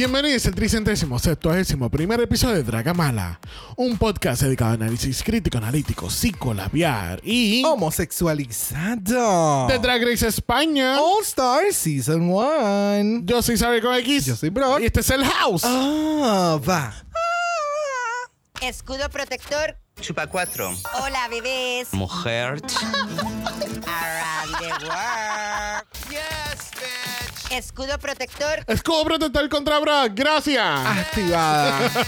[0.00, 3.38] Bienvenidos al tricentésimo septuagésimo primer episodio de Draga Mala,
[3.76, 9.66] un podcast dedicado a análisis crítico, analítico, psicolabiar y Homosexualizado.
[9.68, 10.98] de Drag Race España.
[10.98, 13.24] All Star Season 1.
[13.24, 14.24] Yo soy Sabe con X.
[14.24, 14.80] Yo soy Brock.
[14.80, 15.64] Y este es el House.
[15.66, 16.94] Ah, va.
[18.62, 19.76] Escudo protector.
[20.00, 20.76] Chupa 4.
[20.98, 21.92] Hola, bebés.
[21.92, 22.52] Mujer.
[23.84, 25.99] Around the world.
[27.50, 28.64] Escudo protector.
[28.66, 30.12] Escudo protector contra Brock.
[30.14, 30.86] Gracias.
[30.86, 31.90] Activada.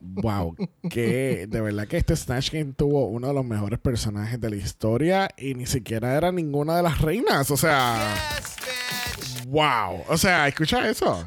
[0.00, 0.54] Wow,
[0.90, 4.56] que de verdad que este Snatch Game tuvo uno de los mejores personajes de la
[4.56, 7.50] historia y ni siquiera era ninguna de las reinas.
[7.50, 8.14] O sea,
[9.46, 10.04] wow.
[10.08, 11.24] O sea, escucha eso.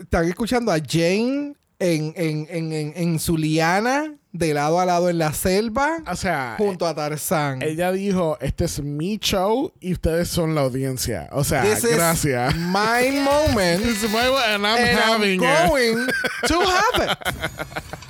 [0.00, 5.10] Están escuchando a Jane en, en, en, en, en su liana, de lado a lado
[5.10, 7.60] en la selva, O sea, junto a Tarzán.
[7.60, 11.28] ella dijo: Este es mi show y ustedes son la audiencia.
[11.32, 12.54] O sea, This is gracias.
[12.56, 13.84] my moment.
[13.84, 15.40] It's my way and I'm and I'm having it.
[15.40, 16.06] going
[16.46, 17.18] to have it.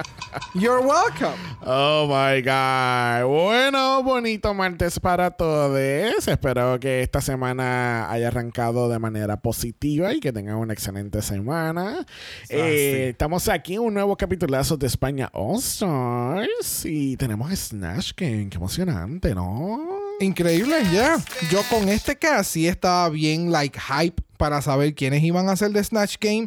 [0.54, 1.38] You're welcome.
[1.64, 3.26] Oh my God.
[3.26, 5.78] Bueno, bonito martes para todos.
[6.26, 12.06] Espero que esta semana haya arrancado de manera positiva y que tengan una excelente semana.
[12.48, 18.48] Eh, estamos aquí en un nuevo capitulazo de España All Stars y tenemos Snatch Game.
[18.48, 19.86] Qué emocionante, ¿no?
[20.20, 21.16] Increíble, ya.
[21.50, 25.82] Yo con este casi estaba bien, like, hype para saber quiénes iban a ser de
[25.82, 26.46] Snatch Game.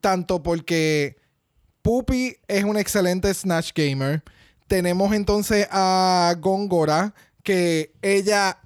[0.00, 1.16] Tanto porque
[1.86, 4.22] Puppy es un excelente Snatch Gamer.
[4.66, 8.58] Tenemos entonces a Gongora, que ella.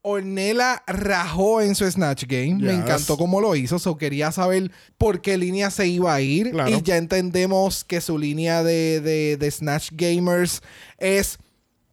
[0.00, 2.54] Ornella rajó en su Snatch Game.
[2.62, 3.78] Me encantó cómo lo hizo.
[3.78, 6.50] So quería saber por qué línea se iba a ir.
[6.52, 6.70] Claro.
[6.70, 10.62] Y ya entendemos que su línea de, de- de Snatch Gamers
[10.98, 11.38] es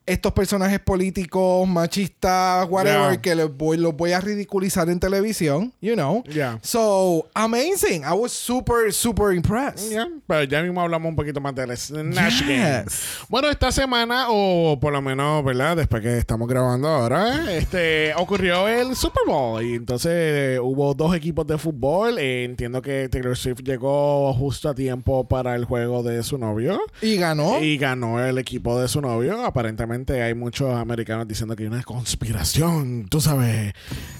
[0.06, 3.22] estos personajes políticos, machistas, whatever, Yeah.
[3.22, 6.24] que los voy, los voy a ridiculizar en televisión, you know.
[6.26, 6.60] Yeah.
[6.62, 8.04] So, amazing.
[8.04, 9.92] I was super, super impressed.
[9.92, 12.84] Ya, pero ya mismo hablamos un poquito más del Snatch Game.
[12.86, 13.02] Yes.
[13.30, 15.78] Bueno, esta semana, o por lo menos, ¿verdad?
[15.78, 19.64] Después que estamos grabando ahora, este, ocurrió el Super Bowl.
[19.64, 22.20] Y entonces eh, hubo dos equipos de fútbol.
[22.20, 26.80] Eh, entiendo que Taylor Swift llegó justo a tiempo para el juego de su novio.
[27.02, 27.60] Y ganó.
[27.60, 29.44] Y ganó el equipo de su novio.
[29.44, 33.74] Aparentemente hay muchos americanos diciendo que hay una conspiración, tú sabes.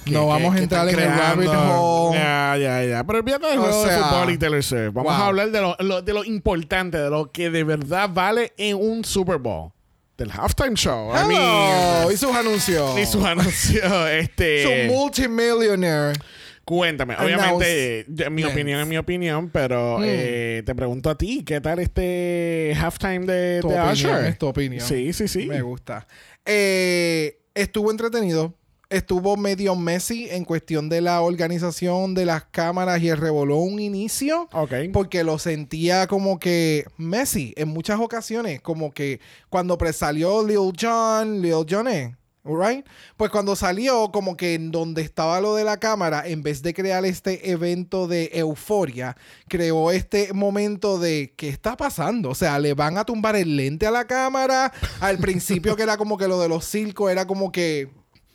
[0.04, 2.18] que- No que- vamos a entrar en el rabbit hole.
[2.18, 3.04] Ya, ya, ya.
[3.04, 4.92] Pero olvídate del juego de fútbol y Taylor Swift.
[4.92, 5.22] Vamos wow.
[5.22, 8.76] a hablar de lo, lo- de lo importante, de lo que de verdad vale en
[8.76, 9.70] un Super Bowl.
[10.16, 11.10] Del halftime show.
[11.14, 11.28] I Hello.
[11.28, 12.98] mean, y sus anuncios.
[12.98, 13.92] y sus anuncios.
[14.10, 16.18] Este, Su multimillionaire.
[16.66, 18.50] Cuéntame, obviamente, mi Yes.
[18.50, 20.04] opinión es mi opinión, pero Mm.
[20.04, 24.24] eh, te pregunto a ti, ¿qué tal este halftime de, Tu de opinión Usher?
[24.26, 24.84] es tu opinión.
[24.84, 25.46] Sí, sí, sí.
[25.46, 26.08] Me gusta.
[26.44, 28.52] Eh, estuvo entretenido.
[28.88, 33.80] Estuvo medio messy en cuestión de la organización de las cámaras y el revoló un
[33.80, 34.48] inicio.
[34.52, 34.72] Ok.
[34.92, 38.60] Porque lo sentía como que Messi en muchas ocasiones.
[38.60, 39.18] Como que
[39.48, 42.14] cuando pre- salió Lil Jon, Lil Jon, ¿eh?
[42.46, 42.86] Right?
[43.16, 46.72] Pues cuando salió, como que en donde estaba lo de la cámara, en vez de
[46.74, 49.16] crear este evento de euforia,
[49.48, 52.30] creó este momento de ¿qué está pasando?
[52.30, 54.72] O sea, le van a tumbar el lente a la cámara.
[55.00, 57.90] Al principio, que era como que lo de los circos, era como que.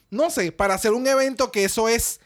[0.10, 2.20] No sé, para hacer un evento que eso es.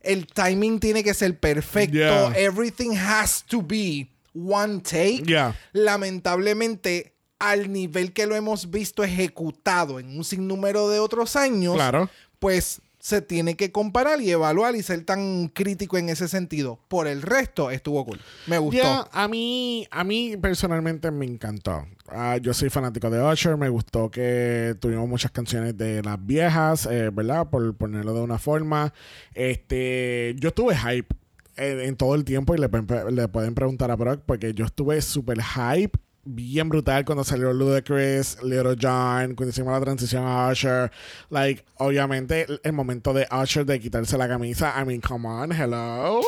[0.00, 1.96] El timing tiene que ser perfecto.
[1.96, 2.32] Yeah.
[2.36, 5.24] Everything has to be one take.
[5.26, 5.56] Yeah.
[5.72, 12.08] Lamentablemente, al nivel que lo hemos visto ejecutado en un sinnúmero de otros años, Claro.
[12.38, 16.80] pues se tiene que comparar y evaluar y ser tan crítico en ese sentido.
[16.88, 18.18] Por el resto, estuvo cool.
[18.48, 19.08] Me gustó.
[19.12, 21.86] A mí, a mí personalmente me encantó.
[22.08, 26.86] Ah, yo soy fanático de Usher, me gustó que tuvimos muchas canciones de las viejas,
[26.90, 27.48] eh, ¿verdad?
[27.48, 28.92] Por ponerlo de una forma.
[29.34, 31.14] Este, yo estuve hype
[31.56, 34.64] en, en todo el tiempo y le, pueden- le pueden preguntar a Brock porque yo
[34.64, 35.96] estuve súper hype.
[36.28, 40.90] Bien brutal cuando salió Ludacris, Little John, cuando hicimos la transición a Usher.
[41.30, 44.74] Like, obviamente, el, momento de Usher de quitarse la camisa.
[44.76, 46.20] I mean, come on, hello.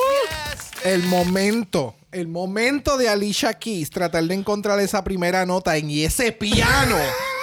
[0.84, 6.04] El momento, el momento de Alicia Keys tratar de encontrar esa primera nota en y
[6.04, 6.96] ese piano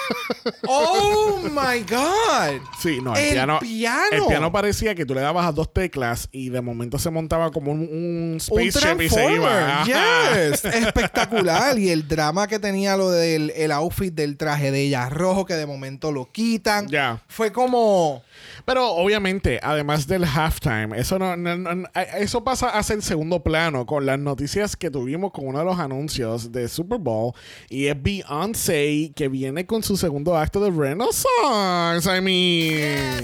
[0.68, 2.62] ¡Oh, my God!
[2.80, 4.06] Sí, no, el, El piano, piano.
[4.12, 7.52] El piano parecía que tú le dabas a dos teclas y de momento se montaba
[7.52, 9.84] como un, un spaceship y se iba.
[9.86, 10.66] Yes.
[10.66, 11.78] Espectacular.
[11.78, 15.56] Y el drama que tenía lo del el outfit del traje de ella rojo, que
[15.56, 16.88] de momento lo quitan.
[16.88, 17.22] Ya.
[17.28, 18.24] Fue como.
[18.65, 23.44] Pero obviamente, además del halftime, eso no, no- no- no- eso pasa a ser segundo
[23.44, 27.33] plano con las noticias que tuvimos con uno de los anuncios de Super Bowl
[27.69, 32.09] y es Beyoncé que viene con su segundo acto de Renaissance.
[32.17, 33.23] I mean,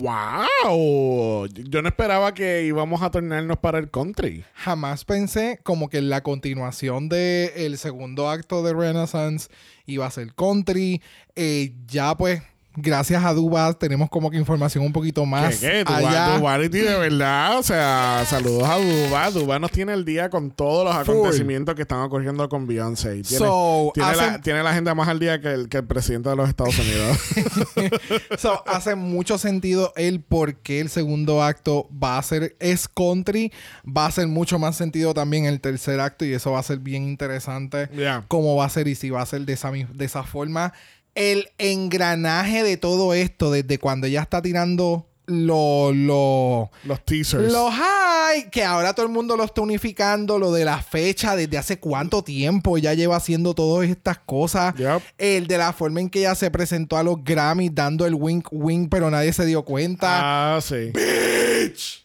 [0.00, 1.46] wow.
[1.46, 4.44] Yo no esperaba que íbamos a tornarnos para el country.
[4.54, 9.48] Jamás pensé como que la continuación del el segundo acto de Renaissance
[9.86, 11.02] iba a ser country.
[11.36, 12.42] Eh, ya pues,
[12.76, 15.92] gracias a Dubas tenemos como que información un poquito más ¿Qué, qué?
[15.92, 16.38] allá.
[16.38, 17.58] Duvality de verdad.
[17.58, 19.30] O sea, saludos a Duba.
[19.30, 21.16] Duba nos tiene el día con todos los Full.
[21.16, 23.22] acontecimientos que están ocurriendo con Beyoncé.
[23.22, 26.28] Tiene, So, tiene, la, tiene la agenda más al día que el, que el presidente
[26.30, 27.18] de los Estados Unidos.
[28.38, 33.52] So, hace mucho sentido el por qué el segundo acto va a ser es country.
[33.86, 36.78] Va a hacer mucho más sentido también el tercer acto y eso va a ser
[36.78, 37.88] bien interesante.
[38.28, 40.72] Cómo va a ser y si va a ser de esa, de esa forma.
[41.14, 47.52] El engranaje de todo esto, desde cuando ella está tirando lo, lo, los teasers.
[47.52, 51.56] los high, que ahora todo el mundo lo está unificando, lo de la fecha, desde
[51.56, 54.74] hace cuánto tiempo ella lleva haciendo todas estas cosas.
[54.74, 55.02] Yep.
[55.18, 58.48] El de la forma en que ella se presentó a los Grammys dando el wink
[58.50, 60.56] wink, pero nadie se dio cuenta.
[60.56, 60.92] Ah, sí.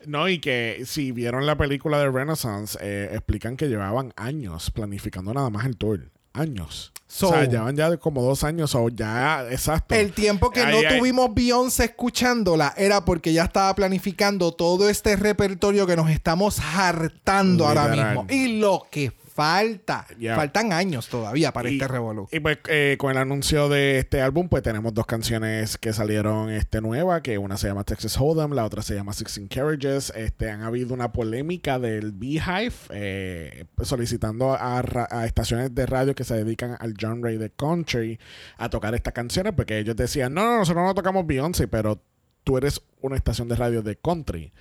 [0.06, 5.34] No, y que si vieron la película de Renaissance, eh, explican que llevaban años planificando
[5.34, 6.12] nada más el tour.
[6.36, 6.92] Años.
[7.08, 9.96] So- o sea, llevan ya como dos años o ya, exacto.
[9.96, 15.88] El tiempo que no tuvimos Beyoncé escuchándola era porque ya estaba planificando todo este repertorio
[15.88, 18.26] que nos estamos hartando ahora mismo.
[18.30, 20.38] Y lo que falta, Yeah.
[20.38, 22.28] faltan años todavía para Y- este revolú.
[22.32, 26.50] Y pues eh, con el anuncio de este álbum, pues tenemos dos canciones que salieron
[26.50, 30.14] este nueva, que una se llama Texas Hold'em, la otra se llama Sixteen Carriages.
[30.16, 36.16] Este, han habido una polémica del Beehive eh, solicitando a, ra- a estaciones de radio
[36.16, 38.18] que se dedican al genre de country
[38.58, 42.00] a tocar estas canciones, porque ellos decían, no, no, nosotros no tocamos Beyoncé, pero
[42.46, 44.54] tú eres una estación de radio de country.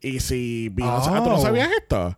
[0.00, 1.10] Y si Beyoncé...
[1.12, 1.42] ¿Ah, ¿Tú no Oh.
[1.42, 2.16] sabías esto?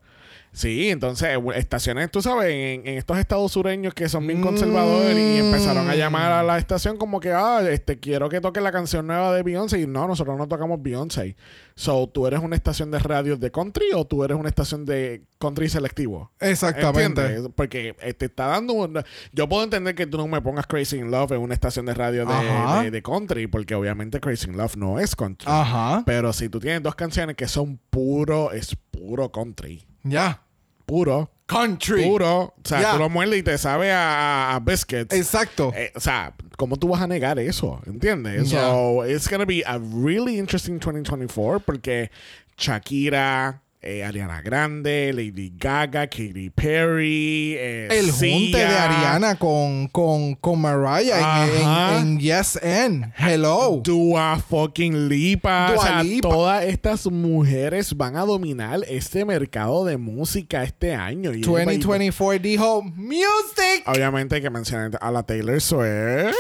[0.56, 5.14] Sí, entonces eh, estaciones, tú sabes, en, en estos estados sureños que son bien conservadores
[5.14, 5.44] y Mm.
[5.44, 9.06] empezaron a llamar a la estación como que, ah, este, quiero que toque la canción
[9.06, 9.81] nueva de Beyoncé.
[9.81, 11.37] Y no, nosotros no tocamos Beyoncé.
[11.75, 15.25] So, ¿tú eres una estación de radio de country o tú eres una estación de
[15.38, 16.32] country selectivo?
[16.41, 17.20] Exactamente.
[17.20, 17.52] ¿Entiendes?
[17.55, 21.11] Porque te está dando un- Yo puedo entender que tú no me pongas Crazy in
[21.11, 24.99] Love en una estación de radio de- de country, porque obviamente Crazy in Love no
[24.99, 25.47] es country.
[25.50, 26.02] Ajá.
[26.06, 29.85] Pero si tú tienes dos canciones que son puro, es puro country.
[30.02, 30.41] Ya.
[30.87, 31.31] Puro.
[31.47, 32.05] Country.
[32.05, 32.37] Puro.
[32.43, 32.93] O sea, Ya.
[32.93, 35.15] tú lo muerdes y te sabe a, a biscuits.
[35.15, 35.73] Exacto.
[35.77, 37.81] Eh, o sea, ¿cómo tú vas a negar eso?
[37.87, 38.50] ¿Entiendes?
[38.50, 38.62] Ya.
[38.62, 42.11] So, it's gonna be a really interesting 2024 porque
[42.56, 48.65] Shakira, eh, Ariana Grande, Lady Gaga, Katy Perry, eh, el junte de.
[48.65, 53.81] Ariana con, con, con Mariah en, en- en Yes and Hello.
[53.85, 55.73] Dua fucking Lipa.
[55.73, 56.29] Dua o sea, Lipa.
[56.29, 61.33] todas estas mujeres van a dominar este mercado de música este año.
[61.33, 63.83] Y 2024 dijo Music.
[63.87, 66.35] Obviamente hay que mencionar a la Taylor Swift.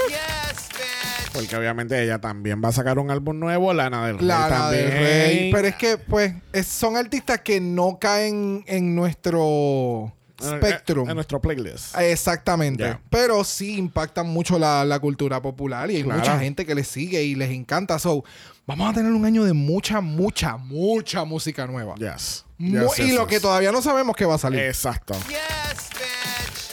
[1.36, 4.84] Porque obviamente ella también va a sacar un álbum nuevo, Lana del Rey Lana también.
[4.90, 5.52] del Rey.
[5.52, 11.08] Pero es que, pues, es- son artistas que no caen en nuestro En- spectrum.
[11.08, 11.96] En, nuestro playlist.
[11.98, 12.98] Exactamente.
[13.10, 16.18] Pero sí impactan mucho la, la cultura popular y hay Claro.
[16.20, 17.98] mucha gente que les sigue y les encanta.
[17.98, 18.24] So,
[18.66, 21.94] vamos a tener un año de mucha, mucha, mucha música nueva.
[21.96, 22.44] Yes.
[22.58, 23.28] Mu- Yes, y yes, lo yes.
[23.28, 24.60] que todavía no sabemos que va a salir.
[24.60, 25.14] Exacto.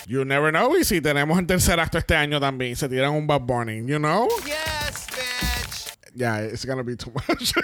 [0.08, 0.76] You never know.
[0.78, 3.98] Y si tenemos el tercer acto este año también, se tiran un Bad Bunny, you
[3.98, 4.28] know?
[4.46, 4.83] Yeah,
[6.16, 7.54] it's gonna be too much.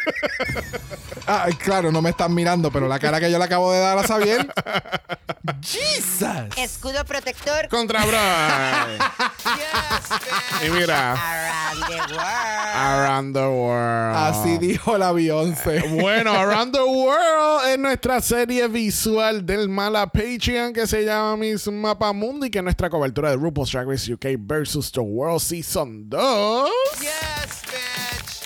[1.31, 3.99] Ah, claro, no me están mirando, pero la cara que yo le acabo de dar
[3.99, 4.51] a Xavier.
[5.61, 6.57] Jesus.
[6.57, 7.67] Escudo protector.
[7.69, 8.17] Contra Bro.
[10.65, 12.75] y mira, Around the world.
[12.75, 14.15] Around the World.
[14.17, 15.81] Así dijo la Beyoncé.
[16.01, 21.67] Bueno, Around the World es nuestra serie visual del mala Patreon que se llama Miss
[21.67, 26.69] Mapamundi, que es nuestra cobertura de RuPaul's Drag Race UK versus The World Season 2.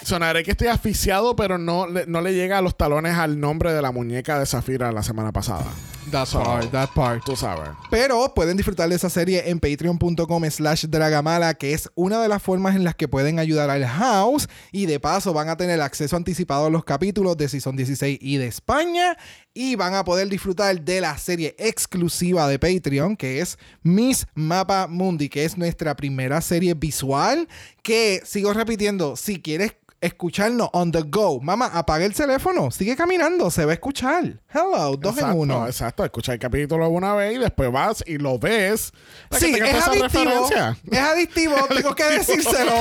[0.05, 3.71] Sonaré que estoy asfixiado, pero no, le- no le llega a los talones al nombre
[3.73, 5.65] de la muñeca de Zafira la semana pasada.
[6.11, 7.23] That So, part, that part.
[7.25, 7.69] Tú sabes.
[7.89, 12.43] Pero pueden disfrutar de esa serie en patreon.com slash dragamala, que es una de las
[12.43, 14.47] formas en las que pueden ayudar al house.
[14.71, 18.37] Y de paso van a tener acceso anticipado a los capítulos de Season 16 y
[18.37, 19.17] de España.
[19.53, 24.87] Y van a poder disfrutar de la serie exclusiva de Patreon, que es Miss Mapa
[24.87, 27.47] Mundi, que es nuestra primera serie visual.
[27.81, 31.39] Que, sigo repitiendo, si quieres escucharnos on the go.
[31.39, 34.39] Mamá, apaga el teléfono, sigue caminando, se va a escuchar.
[34.53, 35.65] Hello, dos exacto, en uno.
[35.67, 38.91] Exacto, escucha el capítulo una vez y después vas y lo ves.
[39.31, 40.03] Sí, es esa adictivo.
[40.03, 40.77] referencia.
[40.91, 42.73] Es adictivo, tengo que decírselo.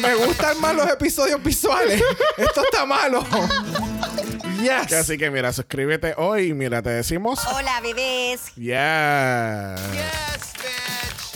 [0.00, 2.02] Me gustan más los episodios visuales.
[2.36, 3.24] Esto está malo.
[4.62, 4.92] Yes.
[4.92, 7.40] Así que mira, suscríbete hoy y mira, te decimos.
[7.46, 8.54] Hola, bebés.
[8.56, 8.80] Yes.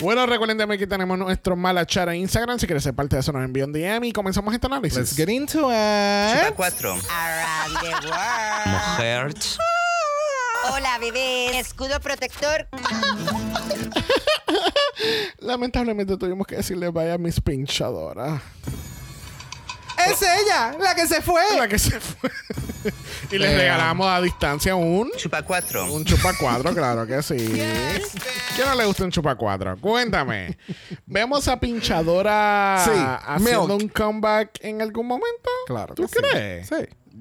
[0.00, 2.58] Bueno, recuerden que aquí tenemos nuestro mala chat en Instagram.
[2.58, 4.98] Si quieres ser parte de eso, nos envían un DM y comenzamos este análisis.
[4.98, 6.54] Let's get into Chupa it.
[6.56, 6.90] 4.
[6.90, 8.66] Around the world.
[8.66, 9.34] Mujer.
[10.72, 11.54] Hola, bebés.
[11.56, 12.66] Escudo protector.
[15.38, 18.40] Lamentablemente tuvimos que decirle vaya mis pinchadoras.
[19.96, 21.42] Es ella, la que se fue.
[21.56, 22.30] La que se fue.
[23.30, 25.92] y les regalamos a distancia un Chupa 4.
[25.92, 27.36] Un chupa cuatro, claro que sí.
[27.36, 29.76] ¿Quién no le gusta un chupa cuatro?
[29.80, 30.58] Cuéntame.
[31.06, 32.90] ¿Vemos a Pinchadora Sí,
[33.26, 33.82] haciendo Milk.
[33.82, 35.50] un comeback en algún momento?
[35.66, 36.14] Claro ¿Tú que sí.
[36.18, 36.68] crees?
[36.68, 36.74] Sí.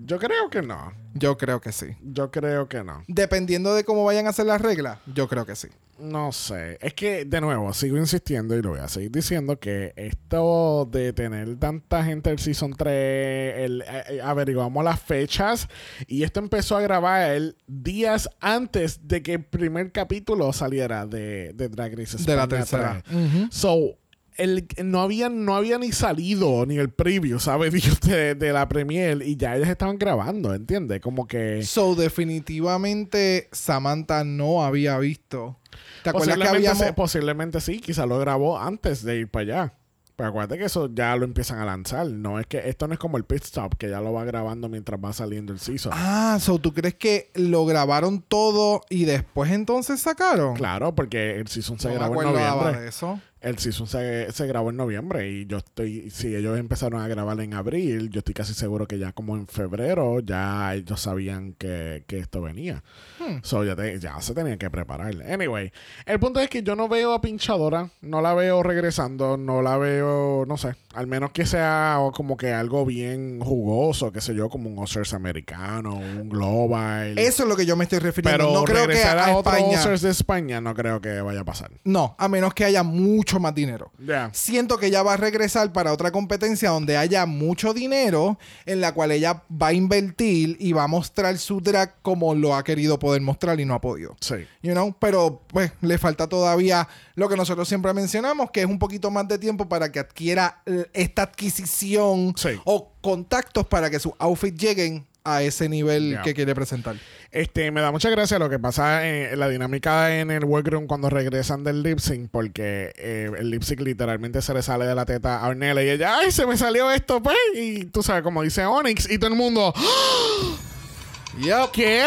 [0.06, 0.92] Yo creo que no.
[1.14, 1.88] Yo creo que sí.
[2.02, 3.04] Yo creo que no.
[3.08, 5.70] Dependiendo de cómo vayan a hacer las reglas, yo creo que sí.
[6.00, 6.78] No sé.
[6.82, 11.14] Es que, de nuevo, sigo insistiendo y lo voy a seguir diciendo que esto de
[11.14, 15.70] tener tanta gente el Season 3, el, eh, eh, averiguamos las fechas
[16.08, 21.70] y esto empezó a grabar días antes de que el primer capítulo saliera de, de
[21.70, 23.04] Drag Race De la tercera.
[23.08, 23.48] 3.
[23.52, 23.98] So,
[24.38, 27.74] el, no, había, no había ni salido ni el preview, ¿sabes?
[28.02, 31.02] De, de la premier y ya ellos estaban grabando, ¿entiendes?
[31.02, 31.64] Como que...
[31.64, 35.58] So, definitivamente Samantha no había visto.
[36.04, 36.78] ¿Te acuerdas que Posiblemente, habíamos...
[36.88, 39.74] se- posiblemente sí, quizá lo grabó antes de ir para allá.
[40.16, 42.06] Pero acuérdate que eso ya lo empiezan a lanzar.
[42.06, 44.70] No es que esto no es como el pit stop, que ya lo va grabando
[44.70, 45.92] mientras va saliendo el season.
[45.96, 50.54] Ah, so, ¿tú crees que lo grabaron todo y después entonces sacaron?
[50.56, 52.82] Claro, porque el season se No me grabó en noviembre.
[52.82, 53.20] de eso.
[53.44, 57.40] El season se, se grabó en noviembre y yo estoy, si ellos empezaron a grabar
[57.42, 62.06] en abril, yo estoy casi seguro que ya como en febrero ya ellos sabían que,
[62.08, 62.84] que esto venía.
[63.20, 63.40] Hmm.
[63.44, 65.14] So ya, te- ya se tenían que preparar.
[65.30, 65.74] Anyway,
[66.06, 69.78] el punto es que yo no veo a Pinchadora, no la veo regresando, no la
[69.78, 74.48] veo, no sé, al menos que sea como que algo bien jugoso, qué sé yo,
[74.50, 77.18] como un Oscars americano, un Global.
[77.20, 78.38] Eso es lo que yo me estoy refiriendo.
[78.38, 79.78] pero no creo que a a, otro España...
[79.80, 81.72] Oscars de España no creo que vaya a pasar.
[81.84, 83.92] No, a menos que haya mucho más dinero.
[84.32, 88.94] Siento que ella va a regresar para otra competencia donde haya mucho dinero, en la
[88.94, 93.00] cual ella va a invertir y va a mostrar su drag como lo ha querido
[93.00, 94.16] poder mostrar y no ha podido.
[94.20, 94.36] Sí.
[94.62, 98.80] You know, pero pues le falta todavía lo que nosotros siempre mencionamos, que es un
[98.80, 100.62] poquito más de tiempo para que adquiera
[100.94, 102.50] esta adquisición Sí.
[102.66, 106.98] o contactos para que sus outfits lleguen a ese nivel que quiere presentar.
[107.32, 111.10] Este, me da mucha gracia lo que pasa en, la dinámica en el workroom cuando
[111.10, 115.06] regresan del lip sync, porque eh, el lip sync literalmente se le sale de la
[115.06, 117.38] teta a Ornella y ella, ¡ay, se me salió esto, pues!
[117.56, 119.74] Y tú sabes, como dice Onyx, y todo el mundo.
[121.40, 121.72] Yup.
[121.72, 122.06] ¿qué?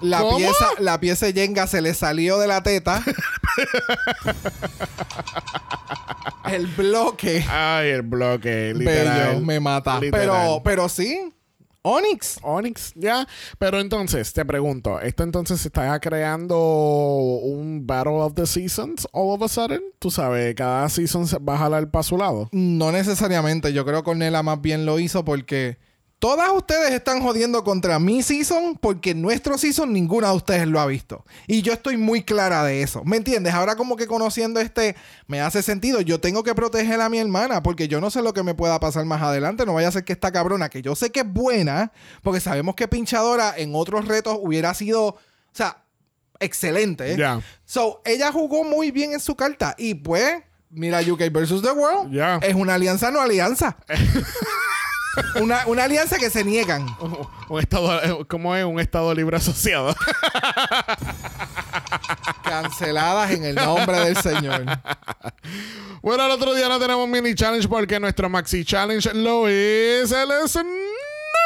[0.00, 0.36] La ¿Cómo?
[0.36, 3.02] pieza, la pieza de Jenga se le salió de la teta.
[6.50, 7.44] el bloque.
[7.48, 9.28] Ay, el bloque, literal.
[9.28, 10.00] Bello, me mata.
[10.00, 10.26] Literal.
[10.26, 11.32] Pero, pero sí.
[11.82, 12.38] Onyx.
[12.42, 13.26] Onyx, ya.
[13.58, 19.42] Pero entonces, te pregunto, ¿esto entonces está creando un Battle of the Seasons all of
[19.42, 19.82] a sudden?
[19.98, 22.48] Tú sabes, cada season se va a jalar para su lado.
[22.52, 23.72] No necesariamente.
[23.72, 25.78] Yo creo que Ornella más bien lo hizo porque
[26.22, 30.86] todas ustedes están jodiendo contra mi season porque nuestro season ninguna de ustedes lo ha
[30.86, 31.24] visto.
[31.48, 33.02] Y yo estoy muy clara de eso.
[33.02, 33.52] ¿Me entiendes?
[33.54, 34.94] Ahora como que conociendo este
[35.26, 36.00] me hace sentido.
[36.00, 38.78] Yo tengo que proteger a mi hermana porque yo no sé lo que me pueda
[38.78, 39.66] pasar más adelante.
[39.66, 41.90] No vaya a ser que esta cabrona, que yo sé que es buena,
[42.22, 45.18] porque sabemos que pinchadora en otros retos hubiera sido, o
[45.50, 45.82] sea,
[46.38, 47.14] excelente.
[47.14, 47.16] ¿eh?
[47.16, 47.40] Ya.
[47.64, 49.74] So, ella jugó muy bien en su carta.
[49.76, 52.14] Y pues, mira, UK versus The World.
[52.14, 52.36] Ya.
[52.36, 53.76] Es una alianza, no alianza.
[55.40, 56.86] una, una alianza que se niegan.
[57.48, 58.64] Un estado, eh, ¿cómo es?
[58.64, 59.94] Un estado libre asociado.
[62.44, 64.64] Canceladas en el nombre del Señor.
[66.02, 70.30] bueno, el otro día no tenemos mini challenge porque nuestro maxi challenge lo es el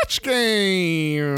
[0.05, 1.35] Snatch Game.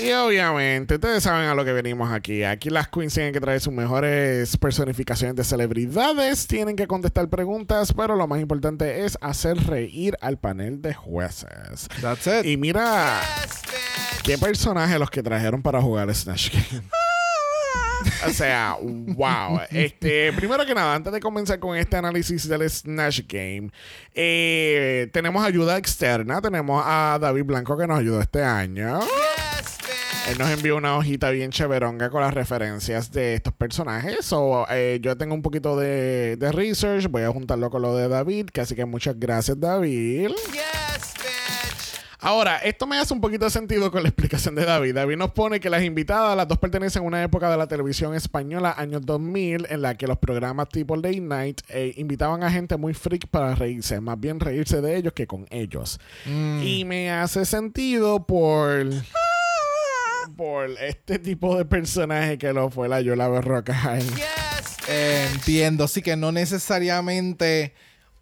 [0.00, 2.44] Y obviamente, ustedes saben a lo que venimos aquí.
[2.44, 7.92] Aquí las queens tienen que traer sus mejores personificaciones de celebridades, tienen que contestar preguntas,
[7.92, 11.88] pero lo más importante es hacer reír al panel de jueces.
[12.00, 12.46] That's it.
[12.46, 13.20] Y mira,
[14.22, 16.84] ¿Qué personajes los que trajeron para jugar Snatch Game?
[18.26, 19.60] o sea, wow.
[19.70, 23.70] Este, primero que nada, antes de comenzar con este análisis del Snatch Game,
[24.14, 26.40] eh, tenemos ayuda externa.
[26.40, 29.00] Tenemos a David Blanco que nos ayudó este año.
[30.28, 34.26] Él nos envió una hojita bien chéveronga con las referencias de estos personajes.
[34.26, 37.06] So, eh, yo tengo un poquito de, de research.
[37.08, 38.50] Voy a juntarlo con lo de David.
[38.52, 40.32] Que así que muchas gracias, David.
[42.20, 44.94] Ahora, esto me hace un poquito de sentido con la explicación de David.
[44.94, 48.12] David nos pone que las invitadas, las dos pertenecen a una época de la televisión
[48.14, 52.76] española, años 2000, en la que los programas tipo Late Night eh, invitaban a gente
[52.76, 56.00] muy freak para reírse, más bien reírse de ellos que con ellos.
[56.26, 58.86] Y me hace sentido por
[60.36, 63.98] por este tipo de personaje que lo fue la Yola Berroca.
[64.90, 67.74] Eh, entiendo, sí que no necesariamente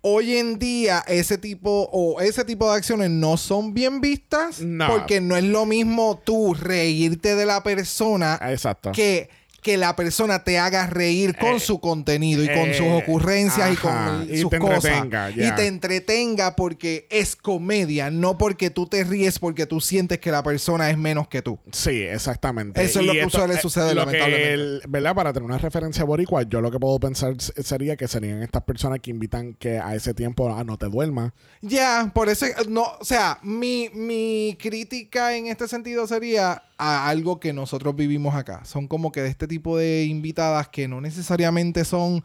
[0.08, 5.20] hoy en día ese tipo o ese tipo de acciones no son bien vistas porque
[5.20, 8.92] no es lo mismo tú reírte de la persona Exacto.
[8.92, 9.28] que
[9.66, 13.72] que la persona te haga reír con Eh, su contenido y con eh, sus ocurrencias
[13.72, 15.04] y con sus cosas
[15.34, 20.30] y te entretenga porque es comedia no porque tú te ríes porque tú sientes que
[20.30, 22.80] la persona es menos que tú Sí, exactamente.
[22.84, 24.52] Eso es lo que suele eh, suceder, lo que lamentablemente.
[24.54, 25.14] el- ¿Verdad?
[25.16, 29.00] Para tener una referencia boricua, yo lo que puedo pensar sería que serían estas personas
[29.00, 31.32] que invitan que a ese tiempo a no te duermas.
[31.60, 37.40] Ya, por eso, no, o sea, mi, mi crítica en este sentido sería a algo
[37.40, 38.64] que nosotros vivimos acá.
[38.64, 42.22] Son como que de este tipo de invitadas que no necesariamente son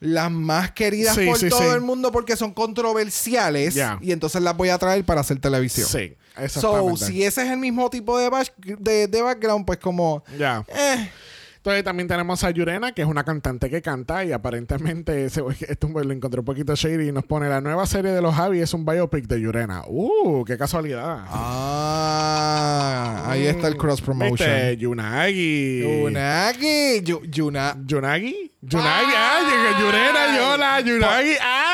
[0.00, 1.66] las más queridas Sí, por sí, todo sí.
[1.74, 5.86] el mundo porque son controversiales y entonces las voy a traer para hacer televisión.
[5.88, 7.06] Sí, So, exactamente.
[7.06, 10.22] si ese es el mismo tipo de, back- de, de background, pues como...
[10.38, 10.64] Ya.
[10.68, 11.10] eh,
[11.66, 15.88] Entonces también tenemos a Yurena, que es una cantante que canta y aparentemente ese, esto
[15.88, 18.72] lo encontré un poquito shady y nos pone la nueva serie de los Javi es
[18.72, 19.82] un biopic de Yurena.
[19.88, 20.44] ¡Uh!
[20.44, 21.24] ¡Qué casualidad!
[21.26, 22.44] ah,
[23.26, 24.48] ahí está el cross promotion.
[24.48, 24.76] ¿Viste?
[24.76, 25.80] Yunagi.
[25.82, 27.02] Yunagi.
[27.02, 27.76] Yu- Yuna.
[27.84, 28.52] Yunagi.
[28.62, 29.12] Yunagi.
[29.16, 29.74] ¡Ah!
[29.80, 31.32] Yurena, Yola, Yunagi.
[31.42, 31.72] ¡Ah!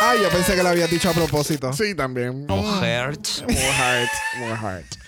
[0.00, 1.70] Ah, yo pensé que lo había dicho a propósito.
[1.74, 2.46] Sí, también.
[2.46, 3.18] Mujer.
[3.46, 5.03] More heart, more heart.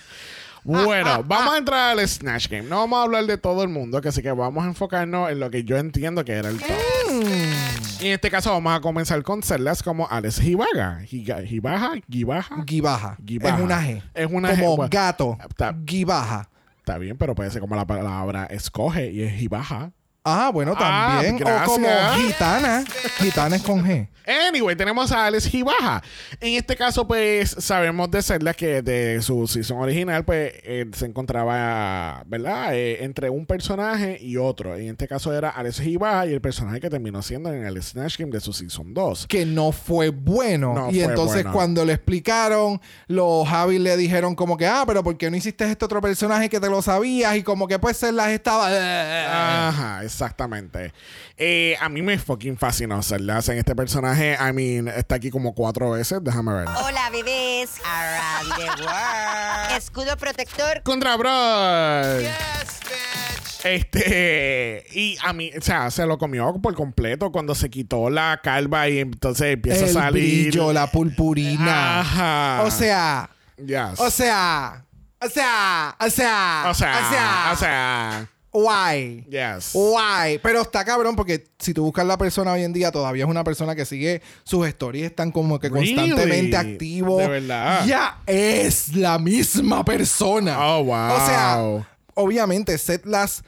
[0.67, 2.63] Bueno, vamos a entrar al Snatch Game.
[2.67, 5.39] No vamos a hablar de todo el mundo, que así que vamos a enfocarnos en
[5.39, 6.69] lo que yo entiendo que era el top.
[8.01, 10.99] Y en este caso vamos a comenzar con celdas como Alex Gibaga.
[11.05, 12.65] Gibaja, Gibaja.
[12.65, 13.17] Gibaja.
[13.25, 13.55] Gibaja.
[13.55, 14.01] Es una G.
[14.13, 14.75] Es una Como G.
[14.75, 15.37] Bueno, gato.
[15.85, 16.49] Gibaja.
[16.79, 19.91] Está bien, pero puede ser como la palabra escoge y es Gibaja.
[20.29, 21.35] Ah, bueno, Ah, también.
[21.35, 21.67] o gracias.
[21.69, 21.87] como
[22.17, 22.83] gitana.
[23.19, 24.07] Gitana es con G.
[24.49, 26.03] Anyway, tenemos a Alex Gibaja.
[26.41, 31.05] En este caso, pues, sabemos de Zelda que de su season original, pues, eh, se
[31.05, 32.75] encontraba, ¿verdad?
[32.75, 34.75] Eh, entre un personaje y otro.
[34.75, 38.17] En este caso era Alex Gibaja y el personaje que terminó siendo en el Snatch
[38.17, 39.27] Game de su season 2.
[39.27, 40.73] Que no fue bueno.
[40.73, 41.53] No y fue entonces bueno.
[41.53, 45.63] cuando le explicaron, los Javi le dijeron como que, ah, pero ¿por qué no hiciste
[45.71, 47.37] este otro personaje que te lo sabías?
[47.37, 48.67] Y como que pues él las estaba...
[49.69, 50.93] Ajá, exactamente.
[51.37, 53.39] Eh, a mí me fucking fascinó Zelda.
[53.47, 56.19] En este personaje, I mean, está aquí como cuatro veces.
[56.23, 56.67] Déjame ver.
[56.67, 57.75] Hola, bebés.
[57.85, 59.77] Around the world.
[59.77, 60.81] Escudo protector.
[60.83, 62.25] Contra Bros.
[63.63, 68.39] Este, y a mí, o sea, se lo comió por completo cuando se quitó la
[68.43, 70.49] calva y entonces empieza el a salir.
[70.51, 71.99] brillo, la purpurina.
[71.99, 72.63] Ajá.
[72.63, 73.29] O sea...
[73.57, 73.99] Yes.
[73.99, 74.85] O sea...
[75.19, 75.95] O sea...
[75.99, 76.65] O sea...
[76.69, 79.23] o sea, o sea, Why?
[79.29, 79.71] yes.
[79.73, 80.39] Why?
[80.41, 83.43] Pero está cabrón porque si tú buscas la persona hoy en día, todavía es una
[83.43, 85.95] persona que sigue sus stories, están como que Really?
[85.95, 87.19] constantemente activos.
[87.21, 87.85] De verdad.
[87.85, 90.57] Ya es la misma persona.
[90.59, 91.11] Oh, wow.
[91.13, 93.43] O sea, obviamente, Seth las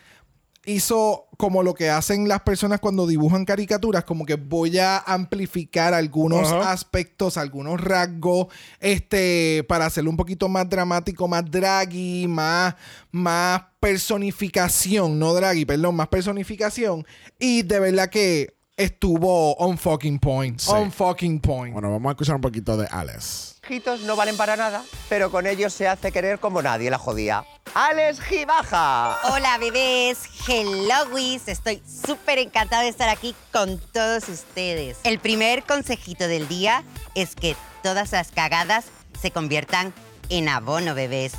[0.65, 5.93] hizo como lo que hacen las personas cuando dibujan caricaturas, como que voy a amplificar
[5.93, 8.47] algunos aspectos, algunos rasgos,
[8.81, 12.75] este, para hacerlo un poquito más dramático, más draggy, más,
[13.13, 17.07] más personificación, no draggy, perdón, más personificación.
[17.39, 20.59] Y de verdad que estuvo on fucking point.
[20.59, 20.71] Sí.
[20.71, 21.73] On fucking point.
[21.73, 23.59] Bueno, vamos a escuchar un poquito de Alex.
[23.63, 27.45] Hijitos no valen para nada, pero con ellos se hace querer como nadie la jodía.
[27.75, 29.19] ¡Alex Gibaja!
[29.31, 30.21] Hola, bebés.
[30.47, 31.47] Hello, Wiz.
[31.47, 34.97] Estoy súper encantada de estar aquí con todos ustedes.
[35.03, 38.85] El primer consejito del día es que todas las cagadas
[39.21, 39.93] se conviertan
[40.29, 41.33] en abono, bebés.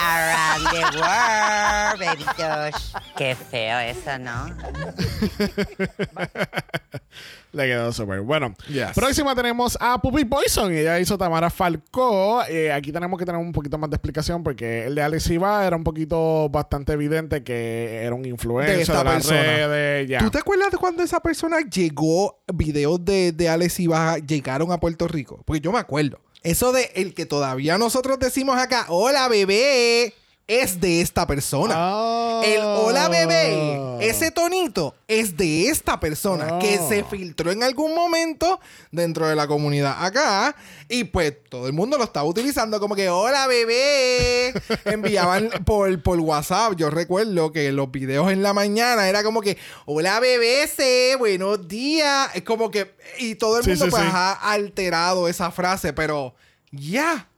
[0.00, 2.94] Around the world, bebitos.
[3.16, 4.46] Qué feo eso, ¿no?
[7.52, 8.54] Le quedó súper bueno.
[8.68, 8.92] Yes.
[8.94, 10.72] Próxima tenemos a Puppy Poison.
[10.72, 12.42] Ella hizo Tamara Falcó.
[12.48, 15.64] Eh, aquí tenemos que tener un poquito más de explicación porque el de Alex Iba
[15.64, 19.42] era un poquito bastante evidente que era un influencer De de, esta las persona.
[19.42, 20.18] redes.
[20.18, 24.78] ¿Tú te acuerdas de cuando esa persona llegó, videos de, de Alex Ibaja llegaron a
[24.80, 25.40] Puerto Rico?
[25.44, 26.18] Porque yo me acuerdo.
[26.44, 30.12] Eso de el que todavía nosotros decimos acá, hola bebé,
[30.46, 31.74] es de esta persona.
[31.76, 32.42] Ah.
[32.44, 36.58] El hola bebé, ese tonito es de esta persona Ah.
[36.58, 40.54] que se filtró en algún momento dentro de la comunidad acá
[40.88, 44.52] y pues todo el mundo lo estaba utilizando como que hola bebé.
[44.84, 49.56] Enviaban por, por WhatsApp, yo recuerdo que los videos en la mañana era como que
[49.86, 50.68] hola bebé,
[51.18, 52.28] buenos días.
[52.34, 54.08] Es como que y todo el Sí, mundo sí, pues sí.
[54.12, 56.34] ha alterado esa frase, pero
[56.70, 57.28] ya.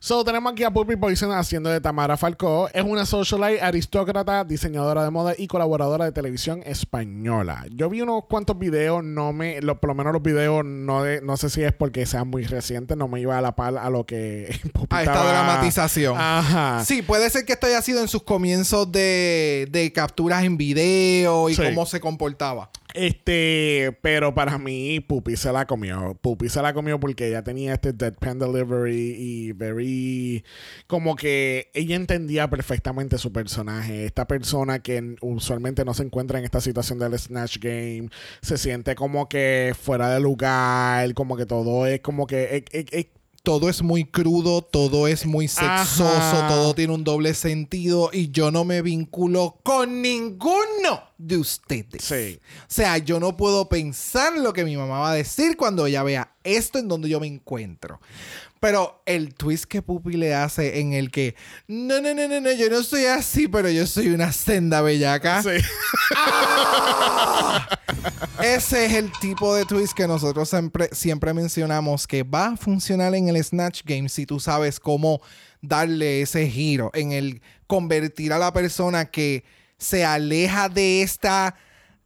[0.00, 2.68] So, tenemos aquí a Puppy Poison haciendo de Tamara Falcó.
[2.72, 7.66] Es una socialite, aristócrata, diseñadora de moda y colaboradora de televisión española.
[7.72, 11.20] Yo vi unos cuantos videos, no me, lo- por lo menos los videos, no, de-
[11.20, 13.90] no sé si es porque sean muy recientes, no me iba a la par a
[13.90, 14.56] lo que
[14.90, 16.16] A esta dramatización.
[16.16, 16.84] Ajá.
[16.84, 21.50] Sí, puede ser que esto haya sido en sus comienzos de, de capturas en video
[21.50, 21.62] y Sí.
[21.64, 22.70] cómo se comportaba.
[22.94, 26.16] Este, pero para mí, Puppy se la comió.
[26.20, 30.44] Puppy se la comió porque ella tenía este deadpan delivery y very.
[30.86, 34.06] Como que ella entendía perfectamente su personaje.
[34.06, 38.08] Esta persona que usualmente no se encuentra en esta situación del Snatch Game
[38.40, 42.56] se siente como que fuera de lugar, como que todo es como que.
[42.56, 43.06] es- es- es-
[43.48, 46.48] Todo es muy crudo, todo es muy sexoso, Ajá.
[46.48, 52.04] todo tiene un doble sentido y yo no me vinculo con ninguno de ustedes.
[52.04, 52.40] Sí.
[52.42, 56.02] O sea, yo no puedo pensar lo que mi mamá va a decir cuando ella
[56.02, 58.02] vea esto en donde yo me encuentro.
[58.60, 62.52] Pero el twist que Pupi le hace en el que, no, no, no, no, no,
[62.52, 65.42] yo no soy así, pero yo soy una senda bellaca.
[65.42, 65.50] sí.
[68.42, 73.14] Ese es el tipo de twist que nosotros siempre, siempre mencionamos que va a funcionar
[73.14, 75.20] en el Snatch Game si tú sabes cómo
[75.60, 79.44] darle ese giro, en el convertir a la persona que
[79.76, 81.56] se aleja de esta,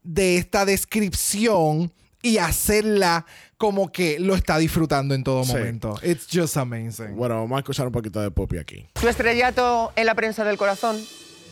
[0.03, 3.27] de esta descripción y hacerla
[3.63, 5.53] como que lo está disfrutando en todo Sí.
[5.53, 5.95] momento.
[6.03, 7.15] It's just amazing.
[7.15, 8.89] Bueno, vamos a escuchar un poquito de Puppy aquí.
[9.01, 11.01] Su estrellato en la prensa del corazón,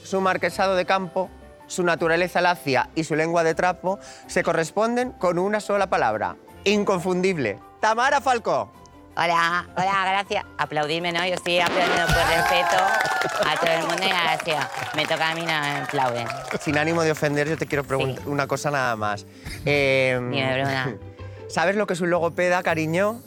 [0.03, 1.31] su marquesado de campo,
[1.68, 6.35] su naturaleza lacia y su lengua de trapo se corresponden con una sola palabra.
[6.64, 7.61] Inconfundible.
[7.81, 8.73] Tamara Falcó.
[9.16, 10.44] Hola, hola, gracias.
[10.59, 11.25] Aplaudirme, ¿no?
[11.27, 12.77] Yo estoy aplaudiendo por respeto
[13.46, 14.66] a todo el mundo y gracias.
[14.96, 16.27] Me toca a mí, no me aplauden.
[16.61, 18.29] Sin ánimo de ofender, yo te quiero preguntar Sí.
[18.31, 19.27] una cosa nada más.
[19.64, 20.94] Eh, Dime, Bruna.
[21.51, 23.21] ¿Sabes lo que es un logopeda, cariño?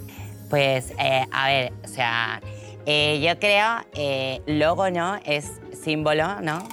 [0.49, 2.41] Pues, eh, a ver, o sea,
[2.85, 5.15] eh, yo creo, eh, logo, ¿no?
[5.25, 5.51] Es
[5.83, 6.67] símbolo, ¿no?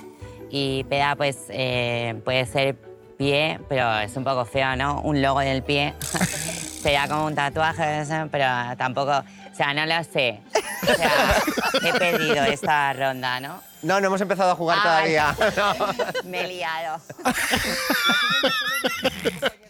[0.50, 2.76] Y peda, pues, eh, puede ser
[3.18, 5.00] pie, pero es un poco feo, ¿no?
[5.02, 5.94] Un logo del pie.
[6.82, 8.46] Sería como un tatuaje, pero
[8.78, 10.40] tampoco, o sea, no lo sé.
[10.82, 11.36] O sea,
[11.84, 13.60] he perdido esta ronda, ¿no?
[13.82, 15.36] No, no hemos empezado a jugar Ah, todavía.
[16.24, 17.00] Me he liado.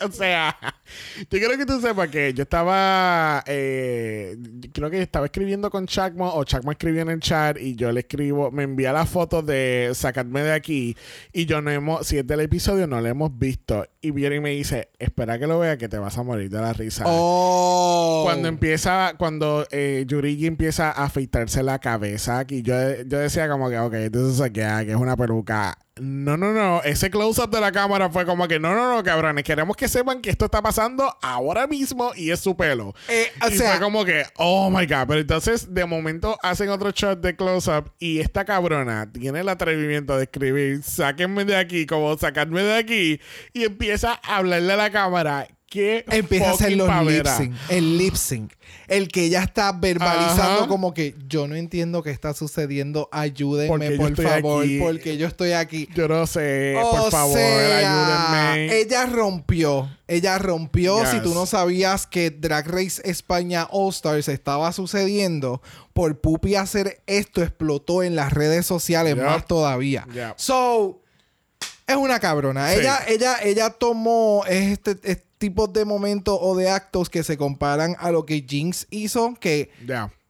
[0.02, 0.56] O sea,
[1.18, 4.36] yo quiero que tú sepas que yo estaba, eh,
[4.72, 8.00] creo que estaba escribiendo con Chacmo o Chacmo escribió en el chat y yo le
[8.00, 10.96] escribo, me envía la foto de sacadme de aquí
[11.32, 14.40] y yo no hemos, si es del episodio no lo hemos visto y viene y
[14.40, 17.04] me dice, espera que lo vea que te vas a morir de la risa.
[17.06, 18.22] Oh.
[18.24, 22.74] Cuando empieza, cuando eh, Yurigi empieza a afeitarse la cabeza aquí, yo,
[23.06, 25.76] yo decía como que, ok, entonces se queda, que es una peluca.
[26.00, 26.82] No, no, no.
[26.82, 29.44] Ese close-up de la cámara fue como que, no, no, no, cabrones.
[29.44, 30.79] Queremos que sepan que esto está pasando
[31.22, 32.94] ahora mismo y es su pelo.
[33.08, 35.06] Eh, o y sea- fue como que, oh my god.
[35.08, 40.16] Pero entonces, de momento, hacen otro shot de close-up y esta cabrona tiene el atrevimiento
[40.16, 43.20] de escribir, sáquenme de aquí, como sacarme de aquí,
[43.52, 45.46] y empieza a hablarle a la cámara.
[45.70, 48.52] Qué Empieza a hacer los lip sync, el lip sync,
[48.88, 50.66] el que ella está verbalizando Ajá.
[50.66, 54.80] como que yo no entiendo qué está sucediendo, ayúdenme Porque por favor, aquí.
[54.80, 55.88] porque yo estoy aquí.
[55.94, 58.80] Yo no sé, O por favor, sea, ayúdenme.
[58.80, 61.06] Ella rompió, ella rompió.
[61.06, 67.00] Si tú no sabías que Drag Race España All Stars estaba sucediendo, por Pupi hacer
[67.06, 69.24] esto explotó en las redes sociales Yep.
[69.24, 70.04] más todavía.
[70.12, 70.32] Yep.
[70.34, 71.00] So,
[71.86, 72.68] es una cabrona.
[72.72, 72.80] Sí.
[72.80, 77.96] Ella, ella, ella tomó este, este tipo de momentos o de actos que se comparan
[77.98, 79.70] a lo que Jinx hizo, que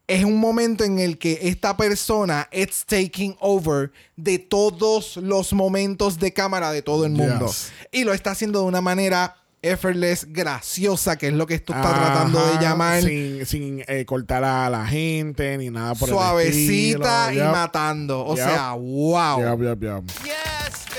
[0.07, 6.19] es un momento en el que esta persona it's taking over de todos los momentos
[6.19, 7.49] de cámara de todo el mundo.
[7.49, 7.73] Yes.
[7.93, 11.91] Y lo está haciendo de una manera effortless, graciosa, que es lo que esto está
[11.91, 13.03] Ajá, tratando de llamar.
[13.03, 17.47] Sin, sin eh, cortar a la gente ni nada por Suavecita el y estilo.
[17.47, 17.53] Yup.
[17.53, 18.25] matando.
[18.25, 19.59] O sea, wow.
[19.59, 19.81] Yup.
[20.25, 20.90] Yes.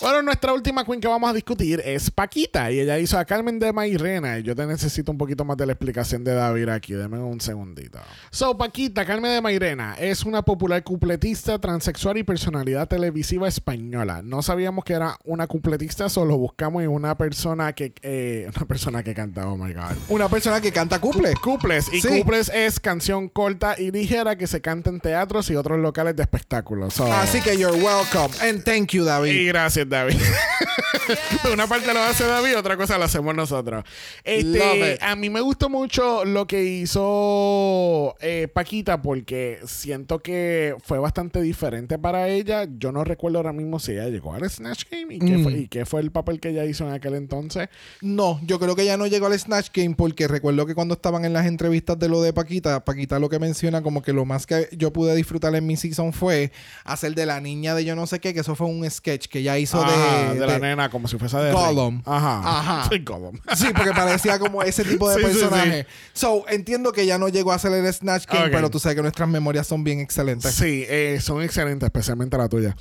[0.00, 3.58] Bueno, nuestra última queen que vamos a discutir es Paquita y ella hizo a Carmen
[3.58, 6.92] de Mairena y yo te necesito un poquito más de la explicación de David aquí,
[6.92, 7.98] deme un segundito.
[8.30, 14.20] So, Paquita, Carmen de Mairena es una popular cupletista, transexual y personalidad televisiva española.
[14.22, 19.02] No sabíamos que era una cupletista, solo buscamos en una persona que eh, una persona
[19.02, 19.96] que canta, oh my god.
[20.10, 21.34] Una persona que canta couple.
[21.42, 22.08] Cuples y Sí.
[22.20, 26.22] cuples es canción corta y ligera que se canta en teatros y otros locales de
[26.22, 26.94] espectáculos.
[26.94, 28.32] So- Así que you're welcome.
[28.48, 29.52] And thank you, y David.
[29.88, 30.16] David.
[31.52, 33.84] Una parte lo hace David, otra cosa la hacemos nosotros.
[34.24, 40.98] Este, a mí me gustó mucho lo que hizo eh, Paquita porque siento que fue
[40.98, 42.66] bastante diferente para ella.
[42.78, 45.42] Yo no recuerdo ahora mismo si ella llegó al Snatch Game y, qué, Mm.
[45.42, 47.68] fue, y qué fue el papel que ella hizo en aquel entonces.
[48.00, 51.24] No, yo creo que ya no llegó al Snatch Game porque recuerdo que cuando estaban
[51.24, 54.46] en las entrevistas de lo de Paquita, Paquita lo que menciona como que lo más
[54.46, 56.52] que yo pude disfrutar en mi season fue
[56.84, 59.40] hacer de la niña de yo no sé qué, que eso fue un sketch que
[59.40, 61.96] ella hizo De, de, la nena como si fuese de Gollum.
[61.96, 62.02] Rey.
[62.06, 62.40] Ajá.
[62.44, 62.88] Ajá.
[62.90, 63.36] Sí, Gollum.
[63.54, 65.86] Sí, porque parecía como ese tipo de Sí, sí, personaje.
[66.12, 68.50] So, entiendo que ya no llegó a hacer el Snatch Game, Ok.
[68.52, 70.54] pero tú sabes que nuestras memorias son bien excelentes.
[70.54, 72.76] Sí, eh, son excelentes, especialmente la tuya.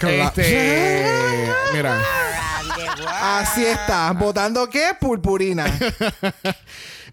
[0.00, 1.06] Este,
[1.74, 2.00] mira.
[3.20, 4.12] Así está.
[4.12, 4.90] ¿Votando qué?
[5.00, 5.64] Purpurina.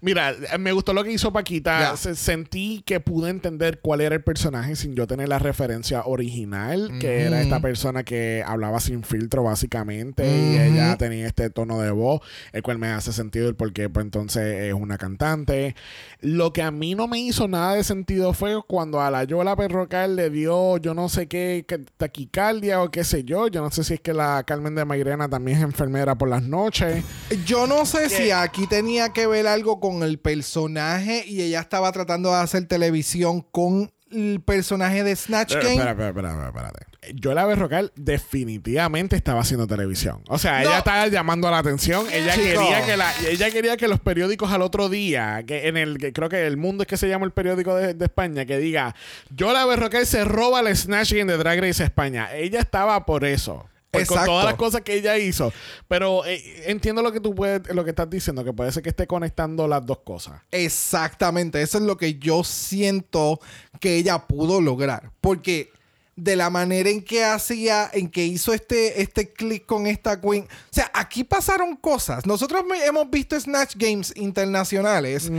[0.00, 1.96] Mira, eh, me gustó lo que hizo Paquita.
[1.96, 7.22] Sentí que pude entender cuál era el personaje sin yo tener la referencia original, que
[7.22, 12.20] era esta persona que hablaba sin filtro, básicamente, y ella tenía este tono de voz,
[12.52, 15.74] el cual me hace sentido el por qué, pues entonces es una cantante.
[16.20, 19.56] Lo que a mí no me hizo nada de sentido fue cuando a la Yola
[19.56, 23.48] Perrocal le dio, yo no sé qué, qué taquicardia o qué sé yo.
[23.48, 26.42] Yo no sé si es que la Carmen de Mairena también es enfermera por las
[26.42, 27.04] noches.
[27.44, 31.90] Yo no sé si aquí tenía que ver algo con el personaje y ella estaba
[31.92, 35.74] tratando de hacer televisión con el personaje de Snatch Game.
[35.74, 36.86] Espera, espera, espérate.
[37.14, 40.22] Yola Berrocal definitivamente estaba haciendo televisión.
[40.28, 40.68] O sea, No.
[40.68, 42.06] ella estaba llamando la atención.
[42.12, 42.60] Ella Chico.
[42.60, 46.12] quería que la, ella quería que los periódicos al otro día, que en el que
[46.12, 48.94] creo que el mundo es que se llama el periódico de, de España, que diga
[49.34, 52.34] Yola Berrocal se roba el Snatch Game de Drag Race España.
[52.34, 53.66] Ella estaba por eso.
[53.90, 55.52] Por- con todas las cosas que ella hizo.
[55.88, 58.90] Pero eh, entiendo lo que tú puedes, lo que estás diciendo, que puede ser que
[58.90, 60.40] esté conectando las dos cosas.
[60.50, 63.40] Exactamente, eso es lo que yo siento
[63.80, 65.10] que ella pudo lograr.
[65.20, 65.72] Porque
[66.16, 70.44] de la manera en que hacía, en que hizo este, este click con esta queen.
[70.44, 72.26] O sea, aquí pasaron cosas.
[72.26, 75.32] Nosotros hemos visto Snatch Games internacionales Too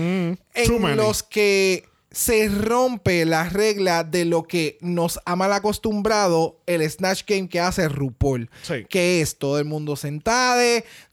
[0.87, 6.87] en los que se rompe la regla de lo que nos ha mal acostumbrado el
[6.89, 8.49] Snatch Game que hace RuPaul.
[8.63, 8.85] Sí.
[8.89, 10.61] Que es todo el mundo sentado,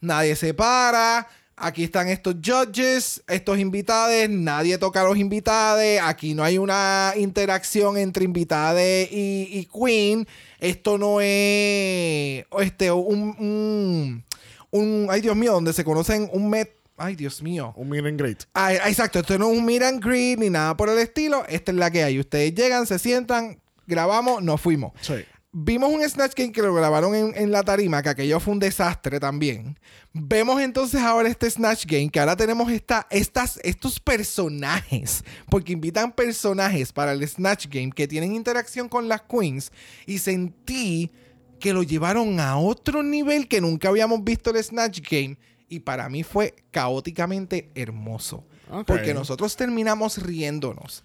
[0.01, 1.27] nadie se para.
[1.61, 5.83] Aquí están estos judges, estos invitados, nadie toca a los invitados.
[6.03, 10.25] Aquí no hay una interacción entre invitados y, y Queen.
[10.59, 14.23] Esto no es este, un, un,
[14.71, 16.78] un- Ay, Dios mío, donde se conocen un met.
[16.99, 17.73] Ay, Dios mío.
[17.75, 18.43] Un meet and greet.
[18.85, 21.45] Exacto, esto no es un meet and greet ni nada por el estilo.
[21.47, 22.19] Esta es la que hay.
[22.19, 24.91] Ustedes llegan, se sientan, grabamos, nos fuimos.
[25.01, 25.15] Sí.
[25.51, 28.59] Vimos un Snatch Game que lo grabaron en, en la tarima, que aquello fue un
[28.59, 29.79] desastre también.
[30.13, 36.11] Vemos entonces ahora este Snatch Game, que ahora tenemos esta, estas, estos personajes, porque invitan
[36.11, 39.71] personajes para el Snatch Game que tienen interacción con las queens,
[40.05, 41.11] y sentí
[41.59, 45.35] que lo llevaron a otro nivel que nunca habíamos visto el Snatch Game,
[45.69, 48.43] y para mí fue caóticamente hermoso.
[48.85, 51.03] Porque nosotros terminamos riéndonos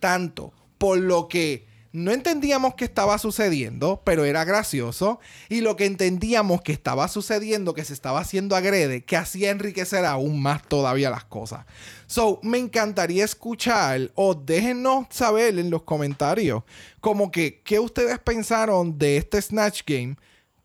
[0.00, 5.86] tanto por lo que no entendíamos que estaba sucediendo, pero era gracioso, y lo que
[5.86, 11.08] entendíamos que estaba sucediendo, que se estaba haciendo agrede, que hacía enriquecer aún más todavía
[11.08, 11.64] las cosas.
[12.06, 16.64] So, me encantaría escuchar o déjenos saber en los comentarios
[17.00, 20.16] como que qué ustedes pensaron de este Snatch Game,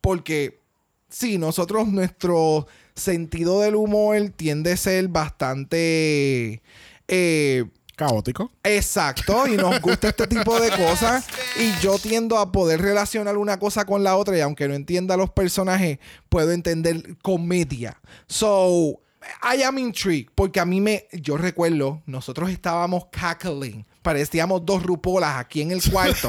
[0.02, 0.60] porque
[1.08, 6.62] sí, nosotros nuestro sentido del humor tiende a ser bastante...
[7.08, 8.50] eh, Caótico.
[8.64, 11.26] Exacto, y nos gusta este tipo de cosas.
[11.60, 15.16] Y yo tiendo a poder relacionar una cosa con la otra, y aunque no entienda
[15.16, 18.00] los personajes, puedo entender comedia.
[18.26, 18.98] So,
[19.42, 21.06] I am intrigued, porque a mí me.
[21.12, 23.84] Yo recuerdo, nosotros estábamos cackling.
[24.02, 26.28] Parecíamos dos rupolas aquí en el cuarto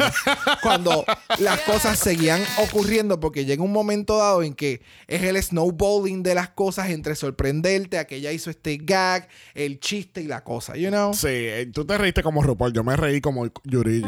[0.62, 1.06] cuando
[1.40, 6.36] las cosas seguían ocurriendo porque llega un momento dado en que es el snowballing de
[6.36, 10.76] las cosas entre sorprenderte a que ella hizo este gag, el chiste y la cosa,
[10.76, 11.14] you know?
[11.14, 14.08] Sí, eh, tú te reíste como RuPaul, yo me reí como Yurillo.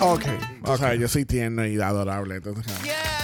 [0.00, 0.24] Ok.
[0.64, 2.36] O sea, yo soy tierno y adorable.
[2.36, 2.72] entonces.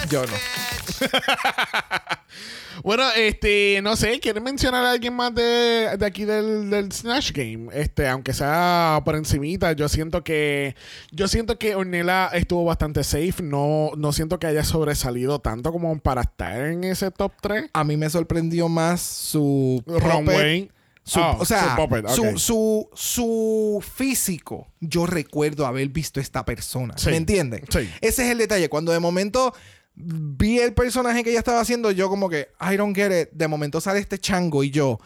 [0.09, 0.33] Yo no.
[2.83, 7.31] Bueno, este, no sé, ¿quieren mencionar a alguien más de, de aquí del, del Snatch
[7.33, 7.67] Game?
[7.73, 10.75] Este, aunque sea por encimita, yo siento que
[11.11, 15.99] yo siento que Ornella estuvo bastante safe, no, no siento que haya sobresalido tanto como
[15.99, 17.69] para estar en ese top 3.
[17.73, 20.67] A mí me sorprendió más su Runway.
[20.67, 20.81] su-
[21.19, 24.67] Oh, o sea, su puppet, su, su, su físico.
[24.79, 26.93] Yo recuerdo haber visto esta persona.
[26.97, 27.09] Sí.
[27.09, 27.61] ¿Me entiendes?
[27.69, 27.89] Sí.
[28.01, 28.69] Ese es el detalle.
[28.69, 29.51] Cuando de momento
[30.03, 33.29] vi el personaje que ella estaba haciendo, yo como que, I don't get it.
[33.31, 34.99] De momento sale este chango y yo,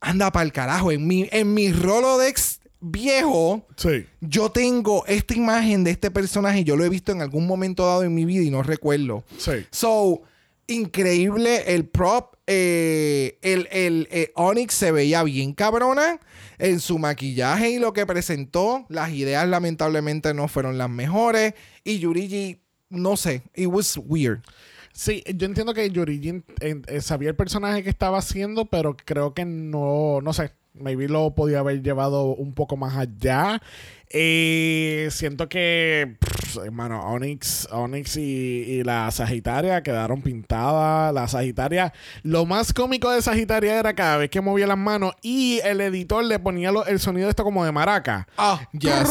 [0.00, 0.90] anda para el carajo.
[0.92, 4.06] En mi, en mi Rolodex viejo, Sí.
[4.20, 6.64] yo tengo esta imagen de este personaje.
[6.64, 9.24] Yo lo he visto en algún momento dado en mi vida y no recuerdo.
[9.38, 9.52] Sí.
[9.70, 10.22] So,
[10.66, 12.34] increíble el prop.
[12.52, 16.18] eh, el, el, eh, Onyx se veía bien cabrona
[16.58, 18.86] en su maquillaje y lo que presentó.
[18.88, 21.54] Las ideas lamentablemente no fueron las mejores.
[21.84, 24.40] Y Yurigi, no sé, it was weird.
[24.92, 26.44] Sí, yo entiendo que Yurigi en-
[26.88, 31.34] eh, sabía el personaje que estaba haciendo, pero creo que no, no sé, maybe lo
[31.34, 33.62] podía haber llevado un poco más allá.
[34.12, 41.14] Eh, siento que, pff, hermano, Onyx, Onyx y, y la Sagitaria quedaron pintadas.
[41.14, 41.92] La Sagitaria,
[42.24, 46.24] lo más cómico de Sagitaria era cada vez que movía las manos y el editor
[46.24, 48.26] le ponía lo- el sonido esto como de maraca.
[48.36, 49.08] Ah, yes.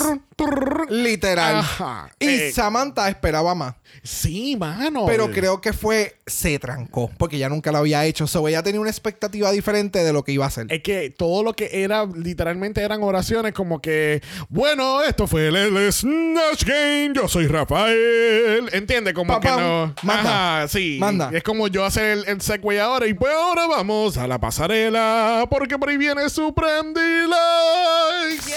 [0.90, 1.56] Literal.
[1.58, 2.10] Ajá.
[2.20, 3.76] Y Eh, Samantha esperaba más.
[4.04, 5.06] sí, mano.
[5.08, 8.28] Pero creo que fue, se trancó, porque ya nunca lo había hecho.
[8.28, 10.68] So, ella tenía una expectativa diferente de lo que iba a hacer.
[10.70, 15.56] Es que todo lo que era, literalmente eran oraciones como que, bueno, esto fue el,
[15.56, 18.70] el Snatch Game, yo soy Rafael.
[18.72, 19.14] ¿Entiendes?
[19.14, 19.94] Como que no.
[20.04, 20.60] Manda.
[20.60, 20.98] Ajá, sí.
[21.00, 21.30] Manda.
[21.34, 25.46] Es como yo hacer el, el segue ahora y pues ahora vamos a la pasarela
[25.50, 28.50] porque por ahí viene Supreme Deluxe.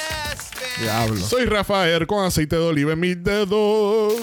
[0.78, 1.26] Diablo.
[1.26, 4.14] Soy Rafael con aceite de oliva en mis dedos.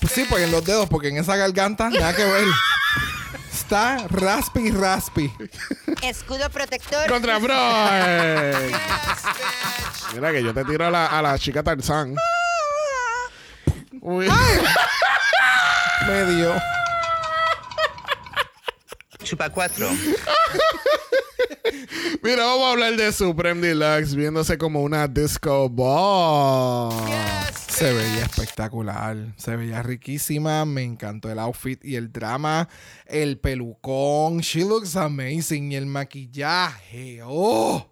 [0.00, 2.44] Pues sí, pues en los dedos, porque en esa garganta nada que ver.
[3.52, 5.32] Está raspi raspi.
[6.02, 7.08] Escudo protector.
[7.08, 8.74] Contra Freud.
[10.14, 12.14] Mira que yo te tiro a la, a la chica Tarzán.
[14.00, 14.28] Uy.
[16.06, 16.54] Medio.
[19.26, 19.88] Chupa 4.
[22.22, 26.94] Mira, vamos a hablar de Supreme Deluxe viéndose como una disco ball.
[27.68, 29.34] Se veía espectacular.
[29.36, 30.64] Se veía riquísima.
[30.64, 32.68] Me encantó el outfit y el drama.
[33.04, 34.42] El pelucón.
[34.42, 35.72] She looks amazing.
[35.72, 37.18] Y el maquillaje.
[37.24, 37.84] Oh.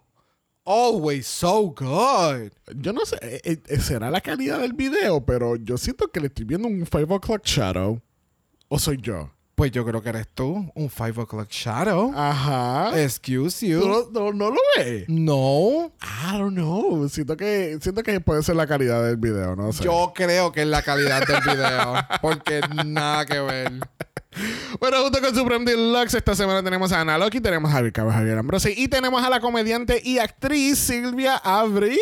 [0.63, 2.53] Always so good.
[2.77, 6.27] Yo no sé, eh, eh, será la calidad del video, pero yo siento que le
[6.27, 8.01] estoy viendo un 5 o'clock shadow.
[8.69, 9.34] ¿O soy yo?
[9.55, 10.69] Pues yo creo que eres tú.
[10.75, 12.11] Un 5 o'clock shadow.
[12.13, 12.91] Ajá.
[13.01, 13.87] Excuse ¿Tú you.
[13.87, 15.05] no, no- no lo ves?
[15.07, 15.93] No.
[16.01, 17.07] I don't know.
[17.07, 19.85] Siento que, siento que puede ser la calidad del video, no sé.
[19.85, 21.93] Yo creo que es la calidad del video.
[22.21, 23.71] Porque nada que ver.
[24.81, 28.11] Bueno, junto con Supreme Deluxe, esta semana tenemos a Ana Loki, tenemos a Javier Cabo,
[28.11, 31.97] Javier Ambrosi y tenemos a la comediante y actriz Silvia Abril.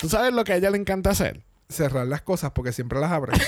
[0.00, 1.44] ¿Tú sabes lo que a ella le encanta hacer?
[1.68, 3.34] Cerrar las cosas porque siempre las abre.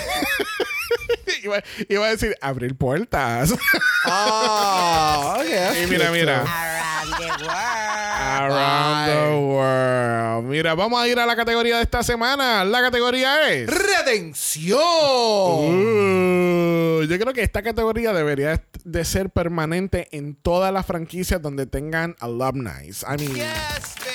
[1.43, 3.55] iba, iba a decir abrir puertas.
[4.05, 5.47] Ah, ok.
[5.85, 6.43] y mira, mira.
[6.43, 8.53] Around the world.
[8.53, 10.45] Around the world.
[10.51, 12.65] Mira, vamos a ir a la categoría de esta semana.
[12.65, 13.69] La categoría es.
[13.69, 14.81] ¡Redención!
[14.81, 21.67] Uh, yo creo que esta categoría debería de ser permanente en todas las franquicias donde
[21.67, 22.89] tengan alumni.
[22.89, 23.47] I mean,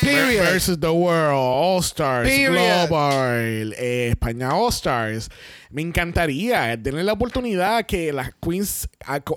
[0.08, 0.44] Period.
[0.44, 2.88] versus the World, All Stars, Period.
[2.88, 5.30] Global, eh, España All Stars.
[5.70, 8.90] Me encantaría denle la oportunidad que las queens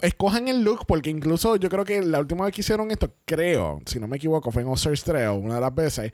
[0.02, 3.80] escojan el look, porque incluso yo creo que la última vez que hicieron esto, creo,
[3.86, 6.12] si no me equivoco, fue en All Stars 3 o una de las veces,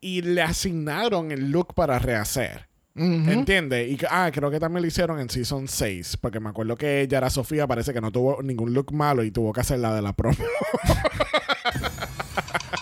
[0.00, 2.72] y le asignaron el look para rehacer.
[2.94, 3.88] ¿Entiendes?
[3.90, 7.30] Y ah, creo que también lo hicieron en Season 6, porque me acuerdo que Yara
[7.30, 10.12] Sofía parece que no tuvo ningún look malo y tuvo que hacer la de la
[10.12, 10.36] promo.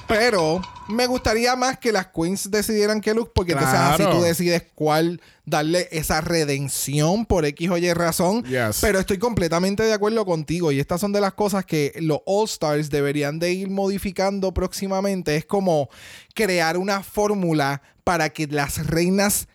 [0.07, 4.65] Pero me gustaría más que las queens decidieran qué look, porque entonces así tú decides
[4.75, 8.43] cuál darle esa redención por X o Y razón.
[8.45, 8.79] Yes.
[8.81, 10.73] Pero estoy completamente de acuerdo contigo.
[10.73, 15.37] Y estas son de las cosas que los All Stars deberían de ir modificando próximamente.
[15.37, 15.89] Es como
[16.35, 19.47] crear una fórmula para que las reinas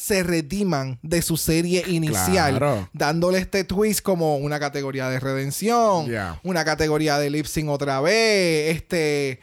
[0.00, 2.88] se rediman de su serie inicial, Claro.
[2.94, 6.40] dándole este twist como una categoría de redención, Yeah.
[6.42, 9.40] una categoría de lip sync otra vez, este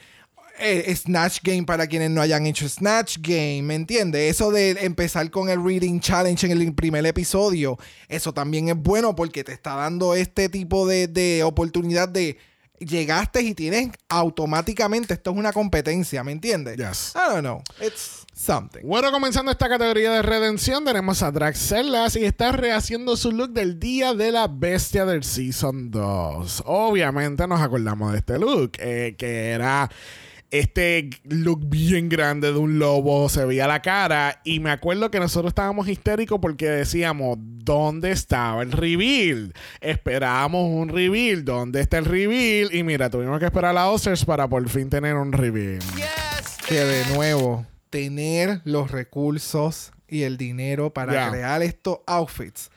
[0.60, 4.32] eh, Snatch Game para quienes no hayan hecho Snatch Game, ¿me entiendes?
[4.32, 7.78] Eso de empezar con el Reading Challenge en el primer episodio,
[8.10, 12.40] eso también es bueno porque te está dando este tipo de, de oportunidad de
[12.80, 16.78] llegaste y tienes automáticamente, esto es una competencia, ¿me entiendes?
[16.78, 17.14] Yes.
[17.16, 17.64] I don't know.
[17.82, 18.82] It's something.
[18.84, 23.80] Bueno, comenzando esta categoría de redención, tenemos a Draxelas y está rehaciendo su look del
[23.80, 26.64] día de la bestia del Season 2.
[26.66, 29.90] Obviamente nos acordamos de este look, eh, que era
[30.52, 35.20] este look bien grande de un lobo, se veía la cara y me acuerdo que
[35.20, 39.54] nosotros estábamos histéricos porque decíamos, ¿dónde estaba el reveal?
[39.82, 42.74] Esperábamos un reveal, ¿dónde está el reveal?
[42.74, 45.80] Y mira, tuvimos que esperar a la Oscars para por fin tener un reveal.
[46.68, 51.30] Que de nuevo, tener los recursos y el dinero para Yeah.
[51.30, 52.70] crear estos outfits.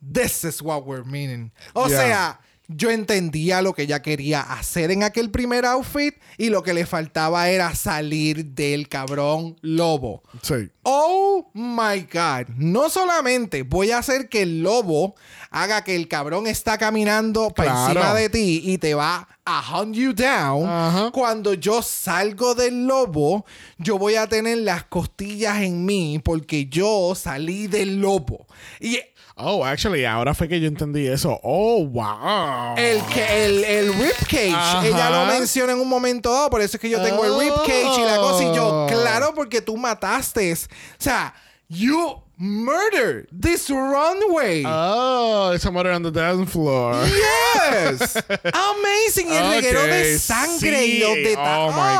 [0.00, 1.50] This is what we're meaning.
[1.72, 1.98] O Yeah.
[1.98, 6.74] sea, yo entendía lo que ella quería hacer en aquel primer outfit y lo que
[6.74, 10.22] le faltaba era salir del cabrón lobo.
[10.42, 10.70] Sí.
[10.82, 12.48] Oh my God.
[12.56, 15.14] No solamente voy a hacer que el lobo
[15.50, 19.94] haga que el cabrón está caminando para encima de ti y te va a hunt
[19.94, 21.10] you down.
[21.10, 23.46] Cuando yo salgo del lobo,
[23.78, 28.46] yo voy a tener las costillas en mí porque yo salí del lobo.
[28.78, 29.00] Y
[29.40, 31.38] Oh, actually, ahora fue que yo entendí eso.
[31.42, 32.74] Oh, wow.
[32.76, 34.86] el, que, el, el ribcage, Ajá.
[34.86, 38.00] ella lo menciona en un momento dado, por eso es que yo tengo el ribcage
[38.00, 38.42] y la cosa.
[38.44, 38.86] Y yo, Oh.
[38.88, 40.52] claro, porque tú mataste.
[40.52, 40.56] O
[40.98, 41.32] sea,
[41.68, 44.62] you murdered this runway.
[44.66, 46.94] Oh, it's a murder on the dance floor.
[47.04, 48.16] Yes.
[48.44, 49.28] Amazing.
[49.32, 51.38] El reguero de sangre y los detalles.
[51.38, 51.96] Oh my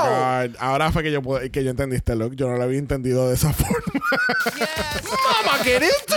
[0.51, 0.57] God.
[0.61, 1.21] Ahora fue que yo,
[1.51, 2.35] que yo entendí este look.
[2.37, 4.01] Yo no lo había entendido de esa forma.
[5.45, 6.17] Mama, get into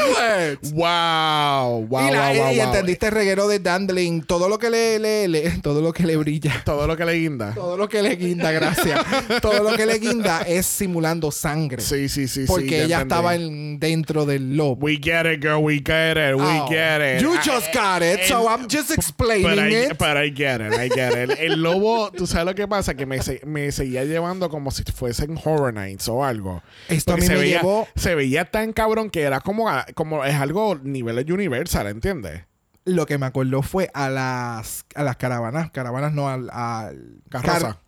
[0.53, 0.73] it.
[0.73, 1.85] wow.
[1.87, 4.99] Wow, y, la- wow, wow, y entendiste el reguero de Dandling, todo lo que le,
[4.99, 6.61] le- le- todo lo que le brilla.
[6.65, 7.53] Todo lo que le guinda.
[7.53, 8.99] Todo lo que le guinda, gracias.
[9.41, 11.81] todo lo que le guinda es simulando sangre.
[11.81, 12.45] Sí, sí, sí.
[12.47, 13.13] porque ella entendí.
[13.13, 14.77] estaba en- dentro del lobo.
[14.85, 15.63] We get it, girl.
[15.63, 16.35] We get it.
[16.35, 17.21] We Oh, get it.
[17.21, 19.97] You Ah, just eh, got it, so I'm just explaining But I, it.
[19.97, 21.39] but I get it, I get it.
[21.39, 24.83] El lobo, tú sabes lo que pasa, que me, se- me seguía llevando como si
[24.83, 26.61] fuesen Horror Nights o algo.
[26.89, 29.67] Esto a Porque mí se me veía, llevó- Se veía tan cabrón que era como,
[29.95, 32.41] como es algo nivel Universal, ¿entiendes?
[32.83, 36.49] Lo que me acordó fue a las, a las caravanas, caravanas no, al,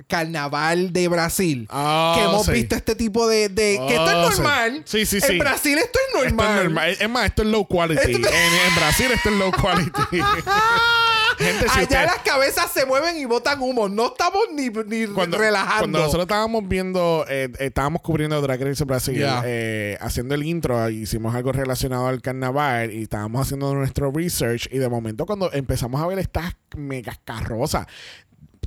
[0.08, 1.68] carnaval de Brasil.
[1.72, 2.52] Ah, que hemos sí.
[2.52, 3.50] visto este tipo de...
[3.50, 4.42] de- que esto Ah, es sí.
[4.42, 4.82] normal.
[4.86, 5.40] Sí, sí, En sí.
[5.40, 6.58] Brasil esto es Esto normal.
[6.58, 6.98] es normal.
[7.00, 8.12] Es más, esto es low quality.
[8.12, 9.92] Esto- En, en Brasil esto es low quality.
[11.38, 13.90] Gente, si Allá usted- las cabezas se mueven y botan humo.
[13.90, 15.80] No estamos ni, ni cuando, relajando.
[15.80, 19.44] cuando nosotros estábamos viendo, eh, eh, estábamos cubriendo Drag Race Brasil, Yeah.
[19.46, 24.78] eh, haciendo el intro, hicimos algo relacionado al carnaval y estábamos haciendo nuestro research y
[24.78, 27.88] de momento cuando empezamos a ver estas megas carrozas,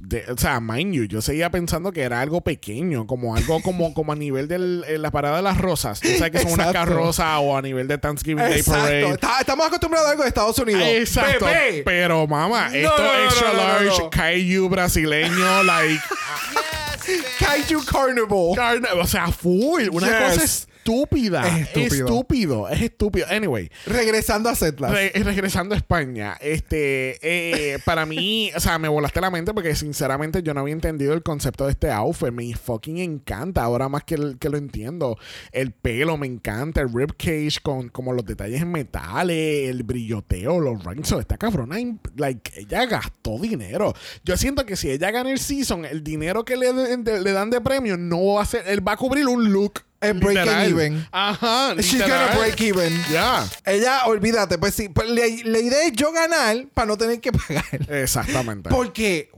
[0.01, 3.92] de- o sea, mind you, yo seguía pensando que era algo pequeño, como algo como,
[3.94, 4.59] como a nivel de
[4.99, 6.01] la parada de las rosas.
[6.01, 8.82] Tú sabes que son unas carrozas o a nivel de Thanksgiving Day Exacto.
[8.82, 9.11] Parade.
[9.11, 10.82] Está- estamos acostumbrados a algo de Estados Unidos.
[10.82, 11.44] Exacto.
[11.47, 11.82] Bebé.
[11.84, 16.01] Pero mamá, No, esto no, no, extra large, kaiju brasileño, like
[17.38, 18.99] Kaiju Carnival.
[19.01, 20.28] o sea, full, una Yes.
[20.40, 21.47] cosa estúpida.
[21.49, 22.07] Es estúpido.
[22.07, 23.26] estúpido, es estúpido.
[23.30, 24.93] Anyway, Regresando a Setlas.
[24.93, 29.74] re- regresando a España, este, eh, para mí, o sea, me volaste la mente porque
[29.74, 32.30] sinceramente yo no había entendido el concepto de este outfit.
[32.32, 35.18] Me fucking encanta, ahora más que, el- que lo entiendo.
[35.53, 40.84] El pelo me encanta, el ribcage con como los detalles en metales, el brilloteo, los
[40.84, 41.22] rhinestones.
[41.22, 41.76] Esta cabrona,
[42.16, 43.95] like, ella gastó dinero.
[44.24, 47.51] Yo siento que si ella gana el season, el dinero que le, de- le dan
[47.51, 49.80] de premio no va a ser, él va a cubrir un look.
[50.09, 51.07] El break even.
[51.12, 51.74] Ajá.
[51.78, 52.92] She's gonna break even.
[53.11, 53.48] Ya.
[53.64, 54.88] Ella, olvídate, pues sí.
[54.88, 57.64] pues, la, la idea es yo ganar para no tener que pagar.
[57.88, 58.70] Exactamente.
[58.70, 59.30] Porque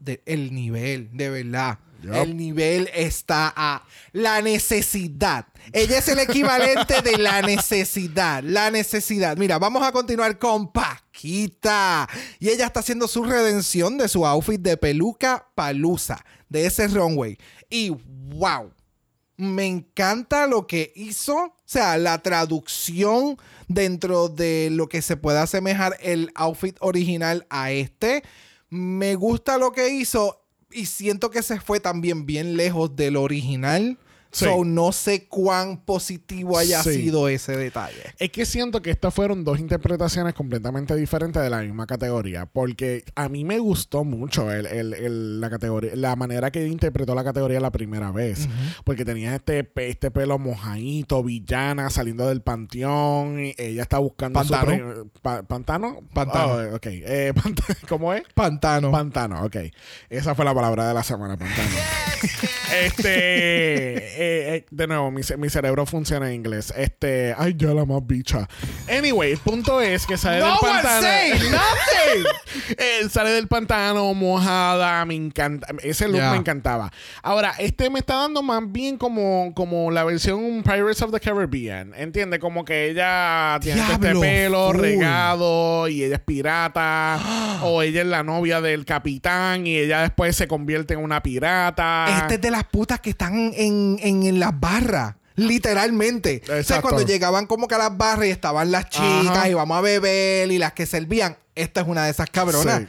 [0.00, 1.78] de- el nivel, de verdad.
[2.02, 3.82] El nivel está a
[4.12, 5.46] la necesidad.
[5.72, 8.44] Ella es el equivalente de la necesidad.
[8.44, 9.36] La necesidad.
[9.36, 12.08] Mira, vamos a continuar con Paquita.
[12.38, 16.24] Y ella está haciendo su redención de su outfit de peluca palusa.
[16.48, 17.38] De ese runway.
[17.68, 18.70] Y wow.
[19.36, 21.36] Me encanta lo que hizo.
[21.36, 27.70] O sea, la traducción dentro de lo que se puede asemejar el outfit original a
[27.70, 28.22] este.
[28.70, 33.98] Me gusta lo que hizo y siento que se fue también bien lejos del original.
[34.32, 34.44] Sí.
[34.44, 36.92] So, no sé cuán positivo haya Sí.
[36.94, 38.02] sido ese detalle.
[38.18, 42.44] Es que siento que estas fueron dos interpretaciones completamente diferentes de la misma categoría.
[42.46, 47.14] Porque a mí me gustó mucho el, el- el- la categoría, la manera que interpretó
[47.14, 48.48] la categoría la primera vez.
[48.84, 53.40] Porque tenía este, este pelo mojadito, villana, saliendo del panteón.
[53.46, 55.10] y ella está buscando su Pantano.
[55.22, 56.00] pa- ¿Pantano?
[56.12, 56.52] Pantano.
[56.72, 56.86] Oh, ok.
[56.86, 58.22] Eh, pant- ¿Cómo es?
[58.34, 58.90] Pantano.
[58.90, 59.56] Pantano, ok.
[60.10, 61.70] Esa fue la palabra de la semana, pantano.
[62.84, 64.15] este.
[64.16, 66.72] Eh, eh, de nuevo, mi, mi cerebro funciona en inglés.
[66.76, 68.48] Este, ay, ya la más bicha.
[68.90, 71.06] Anyway, el punto es que sale No del pantano.
[72.78, 75.66] Eh, sale del pantano mojada, me encanta.
[75.82, 76.90] Ese look me encantaba.
[77.22, 81.92] Ahora, este me está dando más bien como, como la versión Pirates of the Caribbean.
[81.96, 82.40] ¿Entiendes?
[82.40, 84.80] Como que ella tiene este pelo full.
[84.80, 87.20] regado y ella es pirata.
[87.62, 92.06] o ella es la novia del capitán y ella después se convierte en una pirata.
[92.22, 95.16] Este es de las putas que están en, en, en las barras.
[95.36, 96.40] Literalmente.
[96.44, 96.88] O sea, Exacto.
[96.88, 99.48] cuando llegaban como que a las barras y estaban las chicas Ajá.
[99.48, 101.36] y vamos a beber y las que servían.
[101.54, 102.80] Esta es una de esas cabronas.
[102.80, 102.86] Sí.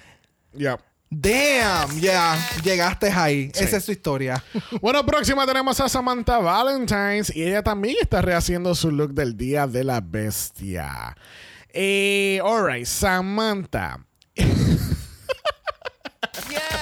[0.53, 0.79] Ya.
[1.09, 3.49] Damn, ya, llegaste ahí.
[3.53, 3.63] Sí.
[3.63, 4.43] Esa es su historia.
[4.81, 9.67] Bueno, próxima tenemos a Samantha Valentines y ella también está rehaciendo su look del Día
[9.67, 11.15] de la Bestia.
[11.73, 13.99] Eh, alright, Samantha.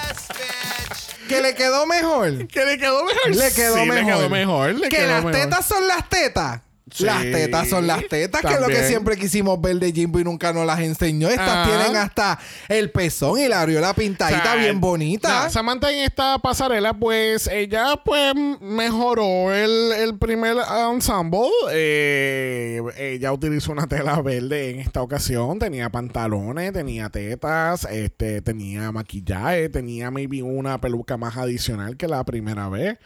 [1.27, 2.47] que le quedó mejor.
[2.47, 3.35] ¿Que le quedó mejor?
[3.35, 3.95] Le quedó Sí, mejor.
[3.95, 4.73] Le quedó mejor.
[4.75, 5.41] le que quedó las mejor.
[5.41, 6.61] tetas son las tetas.
[6.91, 10.19] Sí, las tetas son las tetas, que es lo que siempre quisimos ver de Jimbo
[10.19, 11.29] y nunca nos las enseñó.
[11.29, 11.65] Estas Ajá.
[11.67, 15.45] tienen hasta el pezón y la areola pintadita O sea, bien bonita.
[15.45, 20.57] no, Samantha en esta pasarela, pues ella pues mejoró el, el primer
[20.91, 21.49] ensemble.
[21.71, 25.57] Eh, ella utilizó una tela verde en esta ocasión.
[25.57, 32.23] Tenía pantalones, tenía tetas, este, tenía maquillaje, tenía maybe una peluca más adicional que la
[32.23, 32.99] primera vez.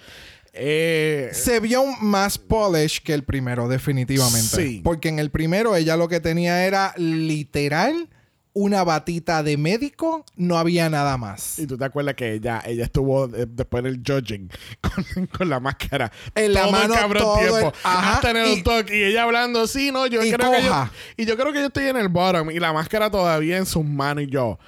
[0.61, 4.55] Eh, Se vio más polish que el primero, definitivamente.
[4.57, 4.81] Sí.
[4.83, 8.09] Porque en el primero ella lo que tenía era literal
[8.51, 11.59] una batita de médico, no había nada más.
[11.59, 14.49] y tú te acuerdas que ella, ella estuvo eh, después del judging
[14.81, 16.11] con, con la máscara.
[16.35, 17.73] En la todo mano, el cabrón todo el- tiempo.
[17.83, 18.63] ajá, hasta en el y-.
[18.97, 20.91] Y ella hablando, sí, no, yo y creo que yo, coja.
[21.15, 22.49] Y yo creo que yo estoy en el bottom.
[22.51, 24.23] Y la máscara todavía en sus manos.
[24.25, 24.59] Y yo,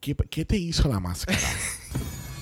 [0.00, 1.38] ¿qué, qué te hizo la máscara?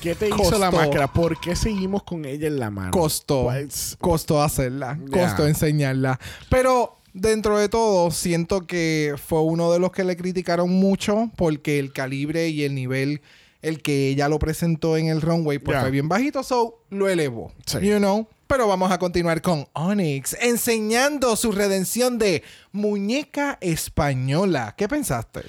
[0.00, 1.12] ¿Qué te hizo la máscara?
[1.12, 2.90] ¿Por qué seguimos con ella en la mano?
[2.90, 3.44] Costó.
[3.44, 4.98] Pues, Costó hacerla.
[5.10, 5.26] Ya.
[5.26, 6.18] Costó enseñarla.
[6.48, 11.78] Pero dentro de todo, siento que fue uno de los que le criticaron mucho porque
[11.78, 13.20] el calibre y el nivel,
[13.60, 16.42] el que ella lo presentó en el runway, pues fue bien bajito.
[16.42, 17.52] So, lo elevó.
[17.66, 17.80] Sí.
[17.80, 18.26] You know?
[18.46, 22.42] Pero vamos a continuar con Onyx enseñando su redención de
[22.72, 24.74] muñeca española.
[24.76, 25.42] ¿Qué pensaste?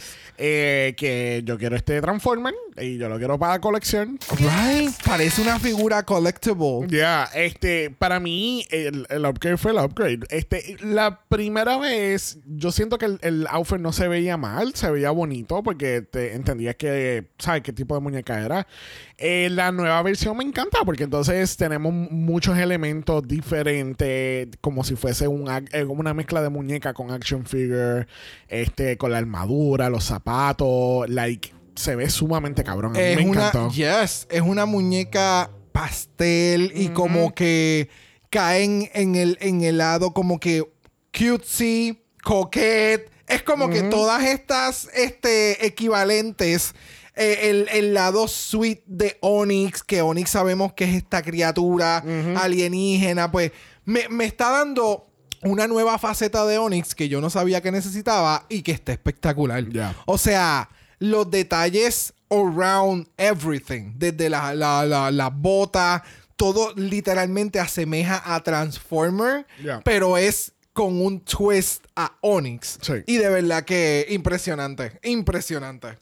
[0.44, 4.20] eh, que yo quiero este Transformer y yo lo quiero para colección.
[4.38, 4.92] Right?
[5.06, 6.88] Parece una figura collectible.
[6.88, 10.20] Ya, este, para mí, el, el upgrade fue el upgrade.
[10.30, 14.90] Este, la primera vez, yo siento que el, el outfit no se veía mal, se
[14.90, 18.68] veía bonito, porque te entendías que, ¿sabes qué tipo de muñeca era?
[19.18, 25.28] Eh, la nueva versión me encanta, porque entonces tenemos muchos elementos diferentes, como si fuese
[25.28, 28.08] un, eh, una mezcla de muñeca con action figure,
[28.48, 32.96] este, con la armadura, los zapatos, like, se ve sumamente cabrón.
[32.96, 33.70] A mí Es me una, encantó.
[33.74, 37.90] yes, es una muñeca pastel y como que
[38.30, 40.64] caen en el, en el lado como que
[41.18, 43.10] cutesy, coquette.
[43.28, 46.74] Es como que todas estas este, equivalentes.
[47.16, 52.04] eh, el, el lado sweet de Onyx, que Onyx sabemos que es esta criatura
[52.38, 53.52] alienígena, pues
[53.86, 55.08] me, me está dando
[55.44, 59.64] una nueva faceta de Onyx que yo no sabía que necesitaba y que está espectacular.
[60.06, 60.70] O sea,
[61.02, 66.04] los detalles around everything, desde la, la, la, la bota,
[66.36, 69.48] todo literalmente asemeja a Transformer,
[69.84, 72.78] pero es con un twist a Onyx.
[72.82, 72.94] Sí.
[73.08, 75.98] Y de verdad que impresionante, impresionante.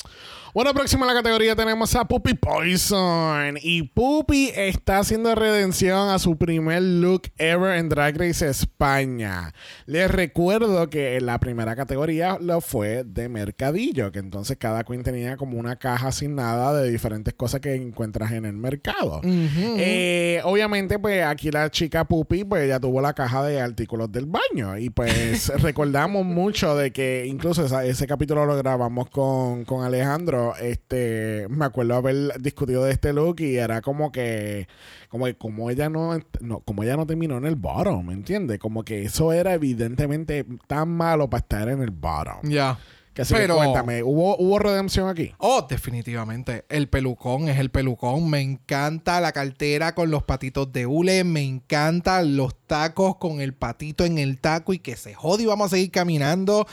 [0.54, 3.56] Bueno, próxima a la categoría tenemos a Puppy Poison.
[3.62, 9.54] Y Puppy está haciendo redención a su primer look ever en Drag Race España.
[9.86, 15.04] Les recuerdo que en la primera categoría lo fue de mercadillo, que entonces cada queen
[15.04, 19.22] tenía como una caja asignada de diferentes cosas que encuentras en el mercado.
[19.24, 24.26] Eh, obviamente, pues aquí la chica Puppy, pues ella tuvo la caja de artículos del
[24.26, 24.78] baño.
[24.80, 30.39] Y pues recordamos mucho de que incluso esa- ese capítulo lo grabamos con, con Alejandro.
[30.62, 34.68] Este, me acuerdo haber discutido de este look y era como que,
[35.10, 38.60] como que como ella no, no, como ella no terminó en el bottom, ¿me entiendes?
[38.60, 42.42] Como que eso era evidentemente tan malo para estar en el bottom.
[42.44, 42.78] Ya.
[43.14, 45.34] Que así que Pero- cuéntame, ¿hubo, ¿hubo redención aquí?
[45.40, 46.66] Oh, definitivamente.
[46.70, 48.30] El pelucón es el pelucón.
[48.30, 51.24] Me encanta la cartera con los patitos de hule.
[51.24, 55.46] Me encantan los tacos con el patito en el taco y que se jode y
[55.48, 56.68] vamos a seguir caminando.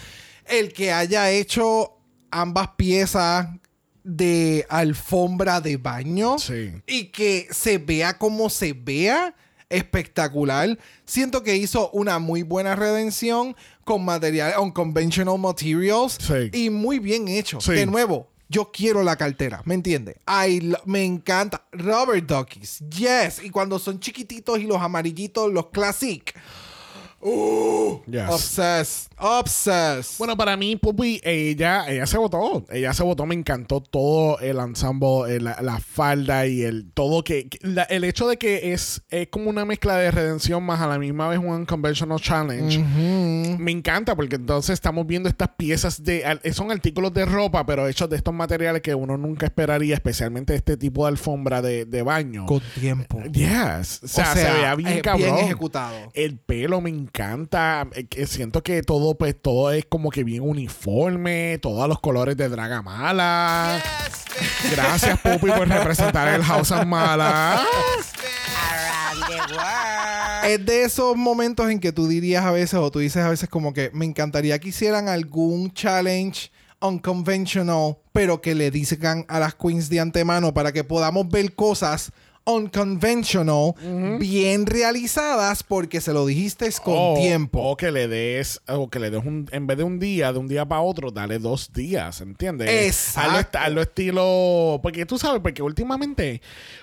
[0.46, 1.95] El que haya hecho
[2.40, 3.48] ambas piezas
[4.04, 6.72] de alfombra de baño Sí.
[6.86, 9.34] y que se vea como se vea
[9.68, 10.78] espectacular.
[11.04, 16.50] Siento que hizo una muy buena redención con material, on conventional materials Sí.
[16.52, 17.60] y muy bien hecho.
[17.60, 17.72] Sí.
[17.72, 20.18] De nuevo, Yo quiero la cartera, ¿me entiendes?
[20.84, 21.66] Me encanta.
[21.72, 23.42] Rubber duckies, yes.
[23.42, 26.32] Y cuando son chiquititos y los amarillitos, los classic.
[27.28, 28.28] Uh, Yes.
[28.30, 29.10] Obsessed.
[29.18, 30.18] Obsessed.
[30.18, 32.64] Bueno, para mí, Puppy, ella, ella se votó.
[32.70, 37.24] Ella se votó, me encantó todo el ensemble, eh, la, la falda y el todo
[37.24, 37.48] que.
[37.48, 40.86] que- la- el hecho de que es, es como una mezcla de redención más a
[40.86, 42.78] la misma vez un unconventional challenge.
[43.58, 46.22] Me encanta porque entonces estamos viendo estas piezas de.
[46.52, 50.76] Son artículos de ropa, pero hechos de estos materiales que uno nunca esperaría, especialmente este
[50.76, 52.46] tipo de alfombra de, de baño.
[52.46, 53.20] Con tiempo.
[53.32, 54.00] Yes.
[54.04, 55.38] O sea, se veía bien eh, cabrón.
[55.38, 55.96] ejecutado.
[56.14, 57.15] El pelo me encanta.
[57.94, 61.58] Eh, que Siento que todo, pues, todo es como que bien uniforme.
[61.62, 63.82] Todos los colores de Dragamala.
[64.70, 67.64] Gracias, Pupi, por representar el House of Mala.
[70.46, 73.48] Es de esos momentos en que tú dirías a veces, o tú dices a veces
[73.48, 76.50] como que me encantaría que hicieran algún challenge
[76.80, 82.12] unconventional, pero que le digan a las queens de antemano para que podamos ver cosas
[82.46, 83.74] unconventional,
[84.18, 87.60] bien realizadas, porque se lo dijiste con O- tiempo.
[87.62, 90.38] O que le des, o que le des un, en vez de un día, de
[90.38, 92.68] un día para otro, dale dos días, ¿entiendes?
[92.86, 93.38] Exacto.
[93.40, 94.80] Est- hazlo estilo.
[94.82, 96.40] Porque tú sabes, porque últimamente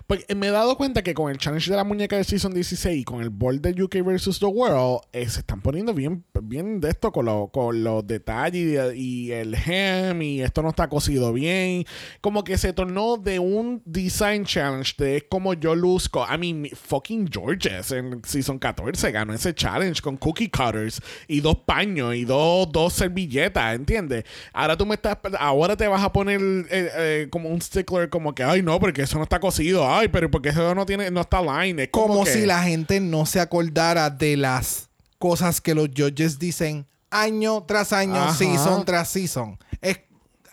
[0.07, 2.97] porque me he dado cuenta que con el challenge de la muñeca de Season 16
[2.99, 6.79] y con el board de UK versus The World, eh, se están poniendo bien, bien
[6.81, 10.87] de esto con, lo- con los detalles y, y el hem y esto no está
[10.89, 11.85] cosido bien.
[12.21, 16.25] Como que se tornó de un design challenge de como yo luzco.
[16.29, 21.57] I mean, fucking Georges en Season 14 ganó ese challenge con cookie cutters y dos
[21.65, 24.23] paños y dos, dos servilletas, ¿entiendes?
[24.53, 28.33] Ahora tú me estás, ahora te vas a poner eh, eh, como un stickler como
[28.35, 31.21] que, ay no, porque eso no está cosido, ay, pero porque eso no tiene, no
[31.21, 31.83] está line.
[31.83, 34.89] Es como, como que- si la gente no se acordara de las
[35.19, 38.33] cosas que los judges dicen año tras año, Ajá.
[38.33, 39.57] season tras season.
[39.81, 39.99] Es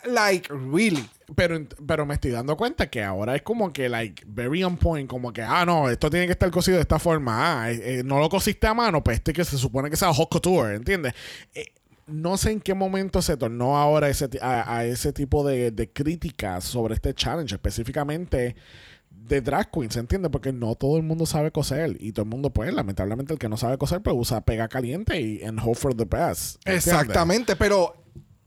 [0.05, 1.09] like, really.
[1.37, 5.09] Pero, pero me estoy dando cuenta que ahora es como que, like, very on point.
[5.09, 7.63] Como que, ah, no, esto tiene que estar cosido de esta forma.
[7.63, 10.13] Ah, eh, eh, no lo cosiste a mano, pues este que se supone que sea
[10.13, 11.15] hot couture, ¿entiendes?
[11.55, 11.67] Eh,
[12.07, 15.93] no sé en qué momento se tornó ahora ese, a, a ese tipo de, de
[15.93, 18.57] críticas sobre este challenge, específicamente
[19.11, 20.31] de drag queens, ¿entiendes?
[20.31, 23.49] Porque no todo el mundo sabe coser y todo el mundo, pues, lamentablemente, el que
[23.49, 26.57] no sabe coser, pues usa pega caliente y and hope for the best.
[26.65, 26.87] ¿entiendes?
[26.87, 27.95] Exactamente, pero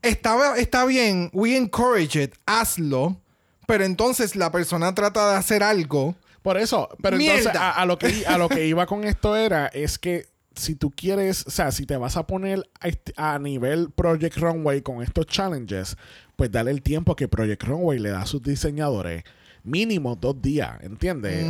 [0.04, 3.20] está, está bien, we encourage it, hazlo,
[3.66, 6.14] pero entonces la persona trata de hacer algo.
[6.42, 9.66] Por eso, pero entonces a, a lo que, a lo que iba con esto era,
[9.68, 12.68] es que si tú quieres, o sea, si te vas a poner
[13.16, 15.96] a, a nivel Project Runway con estos challenges,
[16.36, 19.24] pues dale el tiempo que Project Runway le da a sus diseñadores.
[19.66, 21.42] Mínimo dos días, ¿entiendes?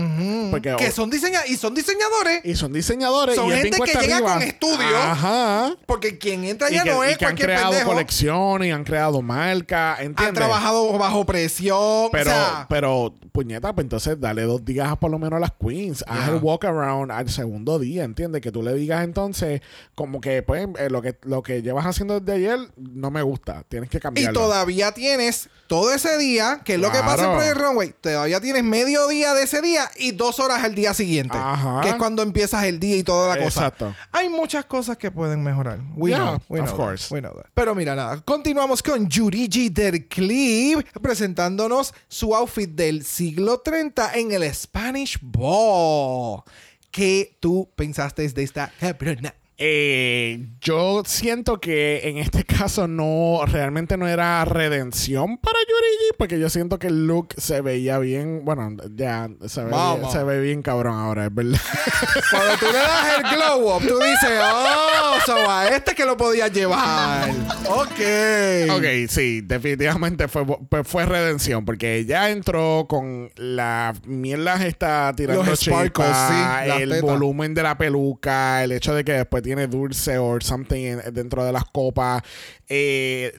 [0.52, 2.40] Porque Que son diseñadores y son diseñadores.
[2.44, 4.32] y son diseñadores Son y gente que llega arriba.
[4.34, 4.96] con estudio.
[4.98, 5.74] Ajá.
[5.84, 7.90] Porque quien entra Y ya que, no y es que han cualquier creado pendejo.
[7.90, 10.28] colecciones y han creado marcas, ¿entiendes?
[10.28, 12.08] Han trabajado bajo presión.
[12.12, 15.40] Pero, o sea, pero, puñeta, pues entonces dale dos días a por lo menos a
[15.40, 16.04] las queens.
[16.06, 16.36] Haz Yeah.
[16.36, 18.40] el walk around al segundo día, ¿entiendes?
[18.42, 19.60] Que tú le digas entonces,
[19.96, 23.64] como que, pues, eh, lo que lo que llevas haciendo desde ayer no me gusta.
[23.68, 24.38] Tienes que y cambiarlo.
[24.40, 27.36] todavía tienes todo ese día, que es lo que pasa en.
[27.36, 27.94] Project Runway.
[28.12, 31.36] Todavía tienes medio día de ese día y dos horas al día siguiente.
[31.38, 31.80] Ajá.
[31.82, 33.60] Que es cuando empiezas el día y toda la cosa.
[33.68, 33.94] Exacto.
[34.12, 35.80] Hay muchas cosas que pueden mejorar.
[35.96, 37.04] We Yeah, know, we of know course.
[37.08, 37.46] that, we know that.
[37.54, 38.20] Pero mira, nada.
[38.20, 46.42] Continuamos con Yurigi Derclive presentándonos su outfit del siglo 30 en el Spanish Ball.
[46.90, 49.34] ¿Qué tú pensaste de esta cabrona?
[49.56, 56.40] Eh, yo siento que en este caso no, realmente no era redención para Yurigi, porque
[56.40, 60.12] yo siento que el look se veía bien, bueno, ya se ve, bien, Vamos.
[60.12, 61.60] se ve bien cabrón ahora, es verdad.
[62.30, 66.16] Cuando tú le das el glow up, tú dices, oh, so a este que lo
[66.16, 67.30] podías llevar.
[67.68, 68.70] Ok.
[68.76, 70.44] Ok, sí, definitivamente fue,
[70.82, 76.80] fue redención, porque ella entró con la mierda está tirando Los sparkles, chispas, sí, las
[76.80, 81.14] el volumen de la peluca, el hecho de que después tiene dulce o something en-
[81.14, 82.22] dentro de las copas.
[82.68, 83.32] Eh,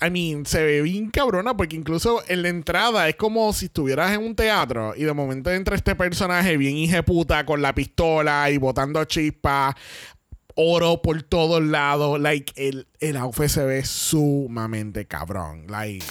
[0.00, 4.12] I mean, se ve bien cabrona porque incluso en la entrada es como si estuvieras
[4.12, 8.58] en un teatro y de momento entra este personaje bien hijeputa con la pistola y
[8.58, 9.74] botando chispas
[10.60, 12.20] oro por todos lados.
[12.20, 15.66] Like, el, el outfit se ve sumamente cabrón.
[15.68, 16.04] Like,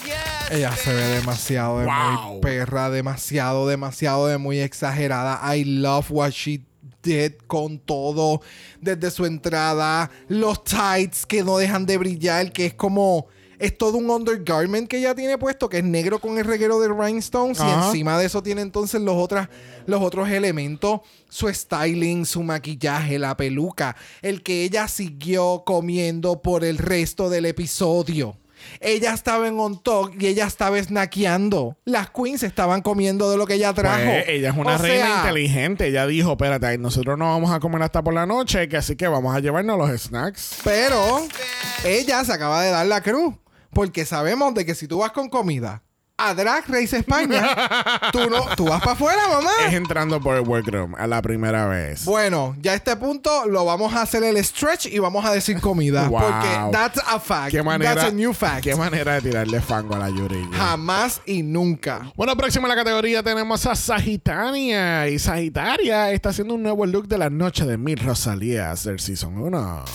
[0.49, 2.31] Ella se ve demasiado de Wow.
[2.33, 5.41] muy perra, demasiado, demasiado de muy exagerada.
[5.55, 6.61] I love what she
[7.47, 8.41] con todo.
[8.81, 13.27] Desde su entrada, los tights que no dejan de brillar, que es como.
[13.59, 16.89] Es todo un undergarment que ella tiene puesto, que es negro con el reguero de
[16.89, 17.59] rhinestones.
[17.59, 19.49] Y encima de eso tiene entonces los, otras,
[19.87, 21.01] los otros elementos.
[21.27, 23.95] Su styling, su maquillaje, la peluca.
[24.21, 28.37] El que ella siguió comiendo por el resto del episodio.
[28.79, 31.77] Ella estaba en on talk y ella estaba snackeando.
[31.85, 34.03] Las queens estaban comiendo de lo que ella trajo.
[34.05, 35.87] Pues, ella es una O reina sea, inteligente.
[35.87, 39.07] Ella dijo, espérate, nosotros no vamos a comer hasta por la noche, que así que
[39.07, 40.59] vamos a llevarnos los snacks.
[40.63, 41.25] Pero
[41.83, 43.35] ella se acaba de dar la cruz.
[43.71, 45.83] Porque sabemos de que si tú vas con comida
[46.19, 47.47] a Drag Race España,
[48.11, 49.51] tú, no, tú vas para afuera, mamá.
[49.67, 52.05] Es entrando por el workroom a la primera vez.
[52.05, 55.61] Bueno, ya a este punto lo vamos a hacer el stretch y vamos a decir
[55.61, 56.07] comida.
[56.07, 56.19] Wow.
[56.19, 57.51] Porque that's a fact.
[57.51, 58.63] ¿Qué manera, that's a new fact.
[58.63, 60.49] Qué manera de tirarle fango a la Yuri.
[60.53, 62.11] Jamás y nunca.
[62.15, 65.07] Bueno, próximo en la categoría tenemos a Sagitaria.
[65.09, 69.37] Y Sagitaria está haciendo un nuevo look de la noche de Mil Rosalías del Season
[69.37, 69.85] 1.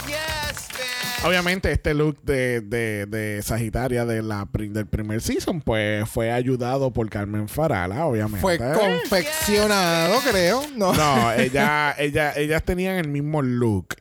[1.25, 6.93] Obviamente, este look de, de, de Sagitaria de la, del primer season, pues fue ayudado
[6.93, 8.41] por Carmen Farala, obviamente.
[8.41, 10.62] Fue confeccionado, creo.
[10.77, 10.93] No.
[10.93, 13.95] No, ella, ella, ellas tenían el mismo look.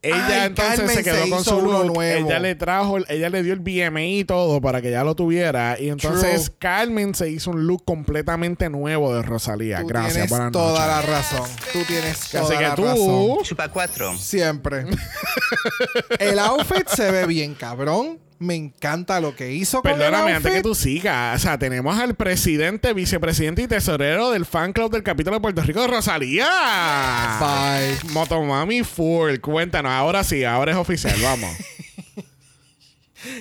[0.00, 1.96] Ella Ay, entonces Carmen se quedó se con su uno look.
[1.96, 2.26] nuevo.
[2.28, 5.76] Ella le trajo, ella le dio el BMI y todo para que ya lo tuviera.
[5.80, 6.56] Y entonces True.
[6.60, 9.80] Carmen se hizo un look completamente nuevo de Rosalía.
[9.80, 11.48] Tú Gracias, tienes buenas toda la razón.
[11.72, 13.42] Tú tienes Así toda que la tú, razón.
[13.42, 14.16] Chupa cuatro.
[14.16, 14.84] Siempre.
[16.20, 18.20] el outfit se ve bien cabrón.
[18.40, 21.36] Me encanta lo que hizo con el Perdóname, antes que tú sigas.
[21.36, 25.62] O sea, tenemos al presidente, vicepresidente y tesorero del fan club del capítulo de Puerto
[25.62, 26.46] Rico, Rosalía.
[27.40, 28.12] Bye.
[28.12, 29.38] Motomami Full.
[29.40, 31.50] Cuéntanos, ahora sí, ahora es oficial, vamos.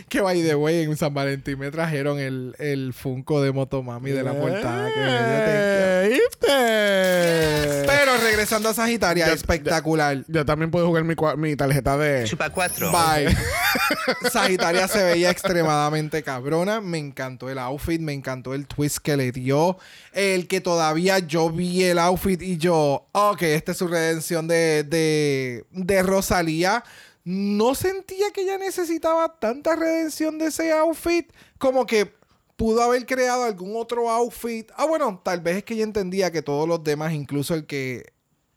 [0.09, 4.23] Que by the way, en San Valentín me trajeron el, el Funko de Motomami de
[4.23, 4.91] la portada.
[4.91, 6.09] Que me
[6.49, 7.83] Eh.
[7.85, 10.23] Pero regresando a Sagitaria, espectacular.
[10.27, 12.23] Yo también puedo jugar mi, mi tarjeta de.
[12.25, 12.91] Chupa cuatro.
[12.91, 13.35] Bye.
[14.31, 16.81] Sagitaria se veía extremadamente cabrona.
[16.81, 19.77] Me encantó el outfit, me encantó el twist que le dio.
[20.13, 24.83] El que todavía yo vi el outfit y yo, ok, esta es su redención de,
[24.83, 26.83] de, de Rosalía.
[27.23, 31.29] No sentía que ella necesitaba tanta redención de ese outfit.
[31.57, 32.16] Como que
[32.57, 34.69] pudo haber creado algún otro outfit.
[34.75, 38.11] Ah, bueno, tal vez es que ella entendía que todos los demás, incluso el que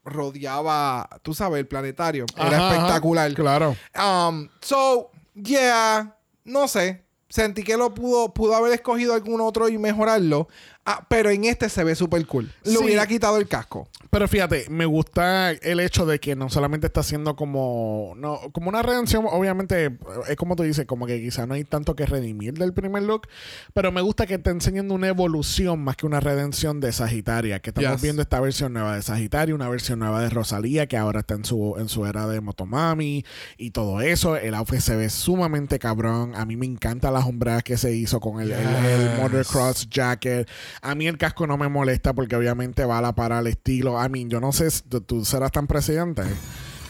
[0.05, 3.33] rodeaba, tú sabes, el planetario, Ajá, era ajá, espectacular.
[3.35, 3.77] Claro.
[3.95, 7.05] Um, so, yeah, no sé.
[7.29, 10.49] Sentí que lo pudo, pudo haber escogido algún otro y mejorarlo.
[10.87, 12.51] Ah, pero en este se ve súper cool.
[12.65, 12.79] Le Sí.
[12.79, 13.87] hubiera quitado el casco.
[14.11, 18.69] Pero fíjate, me gusta el hecho de que no solamente está haciendo como no como
[18.71, 19.97] una redención, obviamente
[20.29, 23.29] es como tú dices, como que quizá no hay tanto que redimir del primer look,
[23.73, 27.71] pero me gusta que está enseñando una evolución más que una redención de Sagitaria, que
[27.71, 28.03] estamos Yes.
[28.03, 31.45] viendo esta versión nueva de Sagitaria, una versión nueva de Rosalía, que ahora está en
[31.45, 33.25] su, en su era de Motomami
[33.59, 34.35] y todo eso.
[34.37, 36.35] El outfit se ve sumamente cabrón.
[36.35, 39.19] A mí me encantan las hombras que se hizo con el, el- el Yes.
[39.21, 40.49] motocross jacket.
[40.83, 44.03] A mí el casco no me molesta porque obviamente va a la para el estilo.
[44.05, 46.23] I mean, yo no sé si tú, tú serás tan presidente.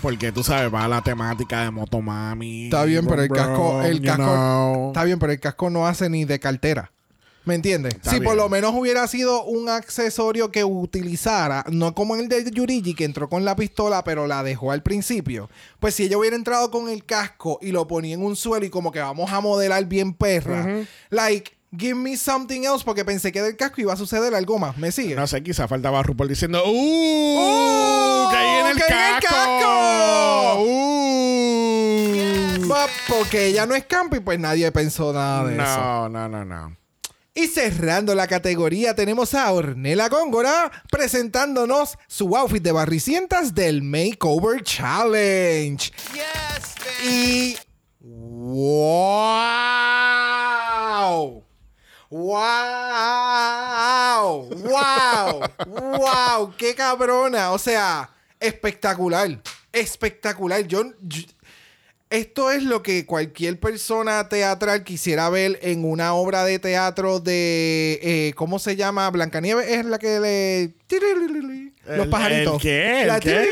[0.03, 2.65] Porque tú sabes, va a la temática de Motomami.
[2.65, 4.89] Está bien, pero el casco, el casco, know.
[4.89, 6.91] está bien, pero el casco no hace ni de cartera.
[7.45, 7.95] ¿Me entiendes?
[7.95, 8.29] Está si bien.
[8.29, 13.05] por lo menos hubiera sido un accesorio que utilizara, no como el de Yurigi que
[13.05, 15.49] entró con la pistola pero la dejó al principio,
[15.81, 18.71] pues si ella hubiera entrado con el casco y lo ponía en un suelo y
[18.71, 23.43] como que vamos a modelar bien perra, like, give me something else porque pensé que
[23.43, 24.77] del casco iba a suceder algo más.
[24.77, 25.15] ¿Me sigue?
[25.15, 26.71] No sé, quizá faltaba RuPaul diciendo ¡Uh!
[26.71, 28.29] ¡Uh!
[28.31, 30.63] ¡Caí en el ¡Caí en el casco!
[30.63, 31.01] ¡Uh!
[33.09, 36.09] Porque ella no es campi, pues nadie pensó nada de eso.
[36.09, 36.77] No, no, no, no.
[37.35, 44.63] Y cerrando la categoría tenemos a Ornella Góngora presentándonos su outfit de barricientas del Makeover
[44.63, 45.93] Challenge.
[47.05, 47.57] Y
[48.01, 48.71] wow.
[53.11, 54.49] ¡Wow!
[54.49, 55.41] ¡Wow!
[55.67, 56.55] ¡Wow!
[56.57, 57.53] ¡Qué cabrona!
[57.53, 59.39] O sea, espectacular.
[59.73, 60.67] Espectacular.
[60.67, 61.23] Yo, yo-
[62.11, 68.01] esto es lo que cualquier persona teatral quisiera ver en una obra de teatro de.
[68.03, 69.09] eh, ¿Cómo se llama?
[69.11, 70.75] Blancanieves es la que le.
[71.87, 72.55] Los ¿El- pajaritos.
[72.57, 73.03] el qué?
[73.03, 73.49] ¿El La qué?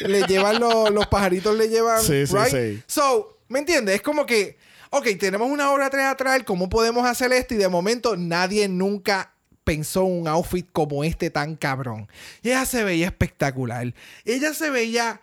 [0.00, 2.00] le llevan los, los pajaritos, le llevan.
[2.02, 2.48] Sí, sí, right?
[2.76, 2.82] sí.
[2.86, 3.96] So, ¿me entiendes?
[3.96, 4.56] Es como que.
[4.96, 7.52] Ok, tenemos una obra teatral, ¿cómo podemos hacer esto?
[7.52, 9.30] Y de momento nadie nunca
[9.62, 12.08] pensó un outfit como este tan cabrón.
[12.42, 13.92] Y ella se veía espectacular.
[14.24, 15.20] Ella se veía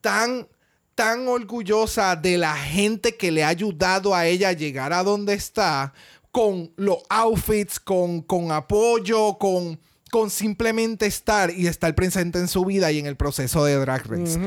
[0.00, 0.48] tan,
[0.94, 5.34] tan orgullosa de la gente que le ha ayudado a ella a llegar a donde
[5.34, 5.92] está,
[6.30, 9.78] con los outfits, con, con apoyo, con,
[10.10, 14.06] con simplemente estar y estar presente en su vida y en el proceso de Drag
[14.06, 14.38] Race.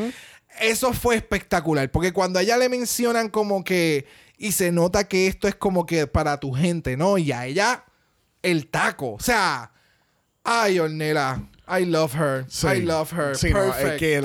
[0.60, 4.08] Eso fue espectacular, porque cuando a ella le mencionan como que,
[4.38, 7.18] y se nota que esto es como que para tu gente, ¿no?
[7.18, 7.86] Y a ella,
[8.44, 9.14] el taco.
[9.14, 9.72] O sea,
[10.44, 11.42] ay, Ornella.
[11.70, 12.46] I love her.
[12.48, 12.66] Sí.
[12.68, 13.36] I love her.
[13.36, 13.88] Sí, no, perfect.
[13.88, 14.16] es que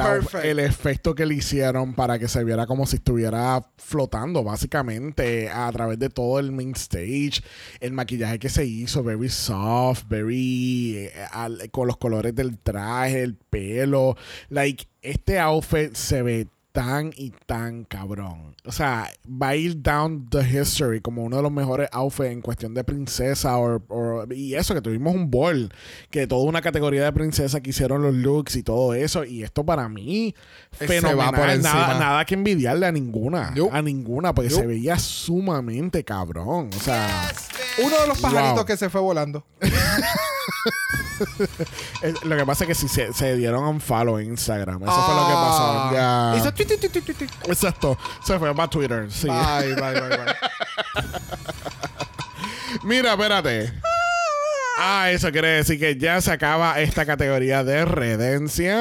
[0.49, 5.71] el, efecto que le hicieron para que se viera como si estuviera flotando, básicamente, a
[5.73, 7.43] través de todo el main stage.
[7.81, 10.99] El maquillaje que se hizo, very soft, very.
[10.99, 14.17] eh, al- con los colores del traje, el pelo.
[14.49, 18.57] Like, este outfit se ve tan y tan cabrón.
[18.64, 22.41] O sea, va a ir down the history como uno de los mejores outfits en
[22.41, 25.70] cuestión de princesa o, o- y eso que tuvimos un ball
[26.11, 29.64] que toda una categoría de princesa que hicieron los looks y todo eso y esto
[29.66, 30.35] para mí
[30.79, 31.75] Se fenomenal va por encima.
[31.75, 37.31] nada, nada que envidiarle a ninguna a ninguna porque se veía sumamente cabrón o sea
[37.85, 38.64] Uno de los pajaritos Wow.
[38.66, 39.45] que se fue volando.
[42.25, 45.15] lo que pasa es que si se, se dieron un follow en Instagram eso fue
[45.15, 45.91] lo que pasó Ah.
[45.93, 46.55] ya Hizo
[47.47, 50.35] exacto se fue para Twitter sí Bye, bye, bye, bye.
[52.83, 53.73] Mira, espérate.
[54.79, 58.73] Ah, eso quiere decir que ya se acaba esta categoría de redención.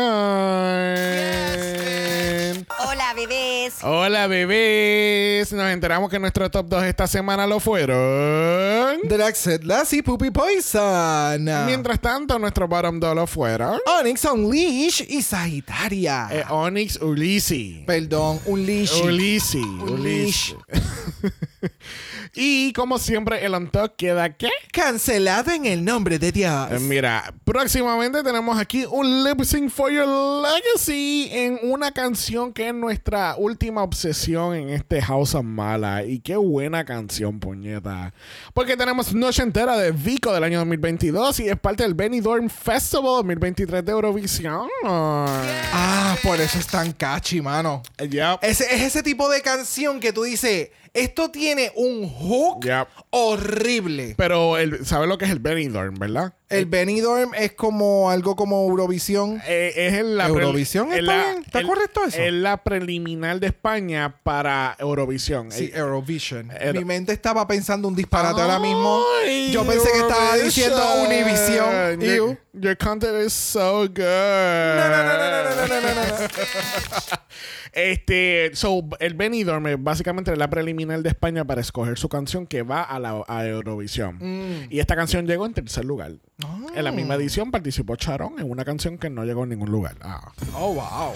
[2.80, 3.74] Hola, bebés.
[3.84, 5.52] Hola, bebés.
[5.52, 9.00] Nos enteramos que nuestro top 2 esta semana lo fueron.
[9.04, 11.44] Draxet Lassie Poopy Poison.
[11.66, 13.80] Mientras tanto, nuestro bottom 2 lo fueron.
[14.00, 16.28] Onyx Unleash y Sagitaria.
[16.32, 17.84] Eh, Onyx Ulisi.
[17.86, 19.02] Perdón, Unleash.
[19.04, 19.58] Ulisi.
[19.60, 20.54] Unleash.
[20.54, 21.36] Ulisi.
[22.34, 24.50] y como siempre, el top queda ¿qué?
[24.72, 26.72] Cancelado en el nombre de Dios.
[26.72, 32.70] Eh, Mira, próximamente tenemos aquí un lip sync for your legacy en una canción que
[32.70, 36.04] es nuestra última obsesión en este House of Mala.
[36.04, 38.14] Y qué buena canción, puñeta.
[38.54, 43.18] Porque tenemos Noche Entera de Vico del año 2022 y es parte del Benidorm Festival
[43.18, 44.68] 2023 de Eurovisión.
[44.84, 47.82] Ah, por eso es tan catchy, mano.
[47.98, 48.40] Yep.
[48.42, 52.68] Ese, es ese tipo de canción que tú dices, esto tiene un hook
[53.12, 54.14] horrible.
[54.18, 56.34] Pero ¿sabes lo que es el Benidorm, verdad?
[56.50, 59.42] El eh, Benidorm es como algo como Eurovisión.
[59.48, 61.34] Eh, es en la Eurovisión España.
[61.34, 62.22] La, ¿Está correcto eso?
[62.22, 65.50] Es la preliminar de España para Eurovisión.
[65.54, 66.52] Sí, eh, Eurovision.
[66.74, 69.02] Mi mente estaba pensando un disparate ahora mismo.
[69.50, 72.02] Yo pensé que estaba diciendo Univision.
[72.02, 73.98] Your, your content is so good.
[73.98, 76.06] no, no, no, no, no, no, no.
[76.06, 76.28] no.
[77.74, 82.64] Este, so, el Benidorm es básicamente la preliminar de España para escoger su canción que
[82.64, 84.18] va a la a Eurovisión.
[84.20, 84.68] Mm.
[84.70, 86.14] Y esta canción llegó en tercer lugar.
[86.44, 86.66] Ah.
[86.76, 89.96] En la misma edición participó Charon en una canción que no llegó en ningún lugar.
[90.02, 90.32] Ah.
[90.54, 91.14] Oh, wow.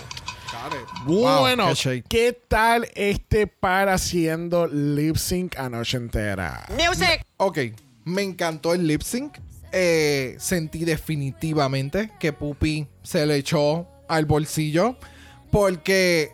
[1.05, 2.07] Bueno, Wow, qué shake.
[2.07, 6.65] ¿qué tal este para haciendo lip sync a noche entera?
[6.69, 7.25] Music.
[7.37, 7.59] Ok,
[8.05, 9.37] me encantó el lip sync.
[9.71, 14.97] Eh, sentí definitivamente que Pupi se le echó al bolsillo.
[15.51, 16.31] Porque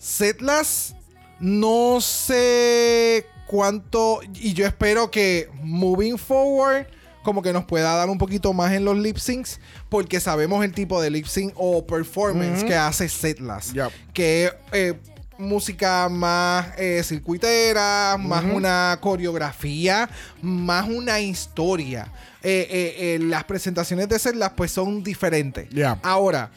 [0.00, 0.96] Setlas
[1.40, 4.20] no sé cuánto.
[4.34, 6.86] Y yo espero que moving forward.
[7.22, 9.60] Como que nos pueda dar un poquito más en los lip syncs.
[9.90, 13.72] Porque sabemos el tipo de lip sync o performance que hace Setlas.
[14.14, 14.98] Que es eh,
[15.36, 20.08] música más eh, circuitera, más una coreografía,
[20.40, 22.10] más una historia.
[22.42, 25.68] Eh, eh, eh, las presentaciones de Setlas pues son diferentes.
[25.68, 25.98] Yeah.
[26.02, 26.50] Ahora,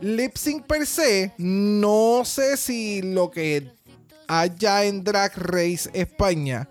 [0.00, 3.70] lip sync per se, no sé si lo que
[4.28, 6.68] haya en Drag Race España,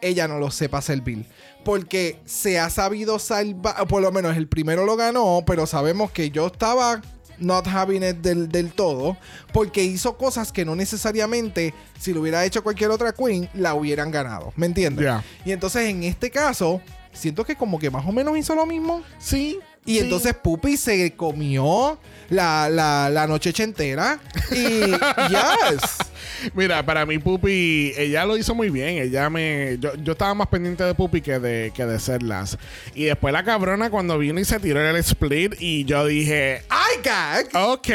[0.00, 1.26] ella no lo sepa servir.
[1.64, 6.30] Porque se ha sabido salvar, por lo menos el primero lo ganó, pero sabemos que
[6.30, 7.02] yo estaba
[7.38, 9.16] not having it del, del todo,
[9.52, 14.10] porque hizo cosas que no necesariamente, si lo hubiera hecho cualquier otra queen, la hubieran
[14.10, 14.52] ganado.
[14.56, 15.04] ¿Me entiendes?
[15.04, 15.24] Yeah.
[15.44, 16.80] Y entonces en este caso,
[17.12, 19.02] siento que como que más o menos hizo lo mismo.
[19.18, 19.58] Sí.
[19.88, 19.98] Y sí.
[20.00, 21.98] entonces Pupi se comió
[22.30, 24.20] la, la, la noche entera.
[24.50, 24.80] Y
[25.30, 25.96] yes.
[26.54, 28.98] Mira, para mí Pupi, ella lo hizo muy bien.
[28.98, 29.78] Ella me.
[29.80, 32.58] Yo, yo estaba más pendiente de Pupi que de, que de Serlas.
[32.94, 35.54] Y después la cabrona cuando vino y se tiró el split.
[35.58, 36.62] Y yo dije.
[36.70, 37.48] I gag.
[37.54, 37.88] Ok.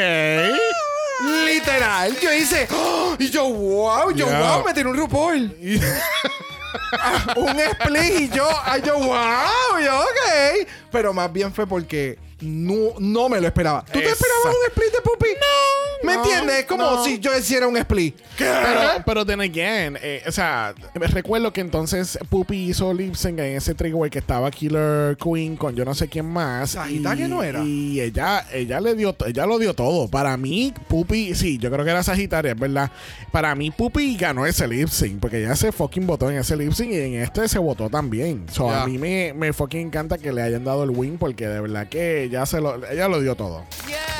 [1.46, 2.16] Literal.
[2.20, 2.66] Yo hice.
[2.72, 3.16] ¡oh!
[3.20, 4.10] Y yo, wow.
[4.10, 4.56] Yo, Yeah.
[4.56, 5.56] wow, me tiró un RuPaul.
[7.36, 9.80] Un split y yo, ay, yo, wow.
[9.82, 10.68] Yo, ok.
[10.90, 13.84] Pero más bien fue porque no, no me lo esperaba.
[13.84, 15.28] ¿Tú te esperabas un split de Pupi?
[15.28, 15.93] No.
[16.04, 16.58] ¿Me no, entiendes?
[16.60, 17.04] Es como no.
[17.04, 18.16] si yo hiciera un split.
[18.38, 23.38] Pero, pero then again, eh, o sea, me recuerdo que entonces Pupi hizo lip sync
[23.38, 26.70] en ese triway que estaba Killer Queen con yo no sé quién más.
[26.70, 27.62] Sagitaria y, no era.
[27.62, 30.08] Y ella, ella le dio, ella lo dio todo.
[30.08, 32.90] Para mí, Pupi, sí, yo creo que era Sagitaria, es verdad.
[33.30, 36.72] Para mí, Pupi ganó ese lip sync porque ella se fucking votó en ese lip
[36.72, 38.46] sync y en este se votó también.
[38.50, 38.82] So, Ya.
[38.82, 41.88] a mí me, me fucking encanta que le hayan dado el win porque de verdad
[41.88, 43.64] que ella se lo, ella lo dio todo.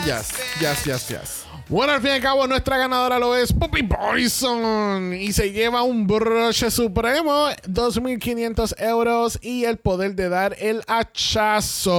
[0.04, 1.43] Yes, yes, yes, yes.
[1.68, 5.14] Bueno, al fin y al cabo, nuestra ganadora lo es Puppy Poison.
[5.14, 11.94] Y se lleva un broche supremo, 2.500 euros y el poder de dar el hachazo.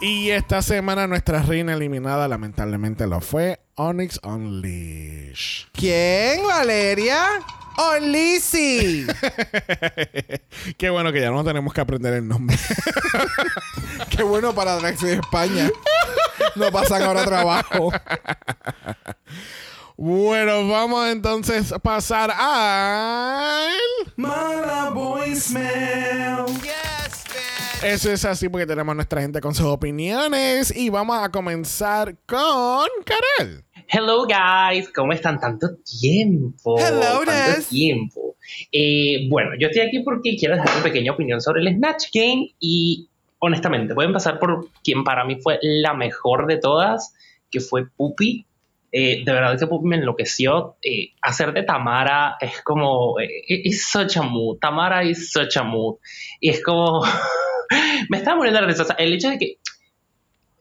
[0.00, 5.64] Y esta semana nuestra reina eliminada lamentablemente lo fue Onyx Unleash.
[5.72, 7.40] ¿Quién, Valeria?
[7.76, 9.04] ¡Oh, Lizzy!
[10.78, 12.56] Qué bueno que ya no tenemos que aprender el nombre.
[14.10, 15.70] Qué bueno para Drax de España.
[16.54, 17.90] No pasan ahora trabajo.
[19.96, 23.72] bueno, vamos entonces a pasar al...
[24.14, 26.44] Mala voicemail.
[27.84, 32.16] Eso es así porque tenemos a nuestra gente con sus opiniones y vamos a comenzar
[32.24, 33.62] con Karel.
[33.88, 35.38] Hello guys, ¿cómo están?
[35.38, 35.66] Tanto
[36.00, 36.78] tiempo.
[36.78, 38.36] Hello, tanto tiempo.
[38.72, 42.54] Eh, bueno, yo estoy aquí porque quiero dejar una pequeña opinión sobre el Snatch Game
[42.58, 47.12] y honestamente voy a empezar por quien para mí fue la mejor de todas,
[47.50, 48.46] que fue Puppy.
[48.92, 50.76] Eh, de verdad que Puppy me enloqueció.
[50.82, 53.20] Eh, hacer de Tamara es como...
[53.20, 54.56] eh, es such a mood.
[54.58, 55.96] Tamara es such a mood.
[56.40, 57.02] Y es como...
[58.10, 58.82] me estaba muriendo de risa.
[58.82, 59.58] O sea, el hecho de que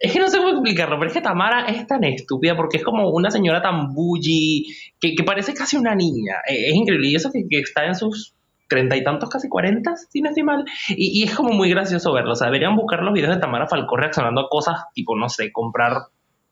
[0.03, 2.83] es que no sé cómo explicarlo, pero es que Tamara es tan estúpida porque es
[2.83, 4.67] como una señora tan bully
[4.99, 6.35] que, parece casi una niña.
[6.45, 7.07] Eh, es increíble.
[7.07, 8.35] Y eso que, está en sus
[8.67, 10.65] treinta y tantos, casi cuarenta, si no estoy mal.
[10.89, 12.33] Y, es como muy gracioso verlo.
[12.33, 15.53] O sea, deberían buscar los videos de Tamara Falcón reaccionando a cosas tipo, no sé,
[15.53, 16.07] comprar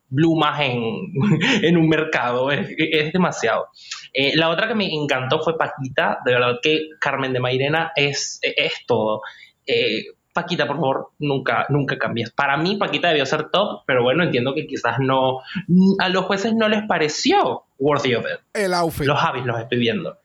[0.08, 1.12] plumas en,
[1.62, 2.50] en un mercado.
[2.50, 3.66] Es, es demasiado.
[4.14, 6.20] Eh, la otra que me encantó fue Paquita.
[6.24, 9.20] De verdad que Carmen de Mairena es, es todo.
[9.66, 12.30] Eh, Paquita, por favor, nunca, nunca cambies.
[12.30, 15.40] Para mí, Paquita debió ser top, pero bueno, entiendo que quizás no.
[15.98, 18.40] A los jueces no les pareció worthy of it.
[18.54, 19.06] El outfit.
[19.06, 20.18] Los Javis los estoy viendo.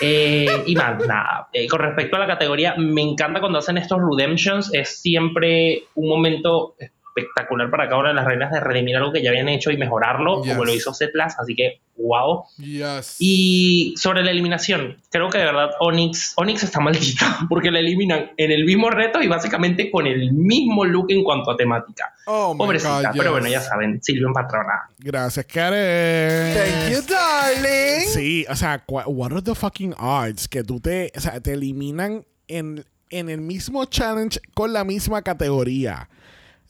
[0.00, 1.48] Eh, y más, nada.
[1.52, 4.72] Eh, con respecto a la categoría, me encanta cuando hacen estos redemptions.
[4.72, 6.76] Es siempre un momento
[7.18, 9.76] espectacular para cada una de las reinas de redimir algo que ya habían hecho y
[9.76, 10.52] mejorarlo, Yes.
[10.52, 11.36] como lo hizo Setlas.
[11.38, 12.44] Así que, wow.
[12.58, 13.16] Yes.
[13.18, 18.30] Y sobre la eliminación, creo que de verdad Onyx, Onyx está maldita porque la eliminan
[18.36, 22.12] en el mismo reto y básicamente con el mismo look en cuanto a temática.
[22.26, 24.88] oh Pobrecita, God, pero bueno, ya saben, Silvio en patrona.
[24.98, 26.54] Gracias, Karel.
[26.56, 28.06] Thank you, darling.
[28.08, 32.24] Sí, o sea, what are the fucking odds que tú te, o sea, te eliminan
[32.46, 36.08] en, en el mismo challenge con la misma categoría.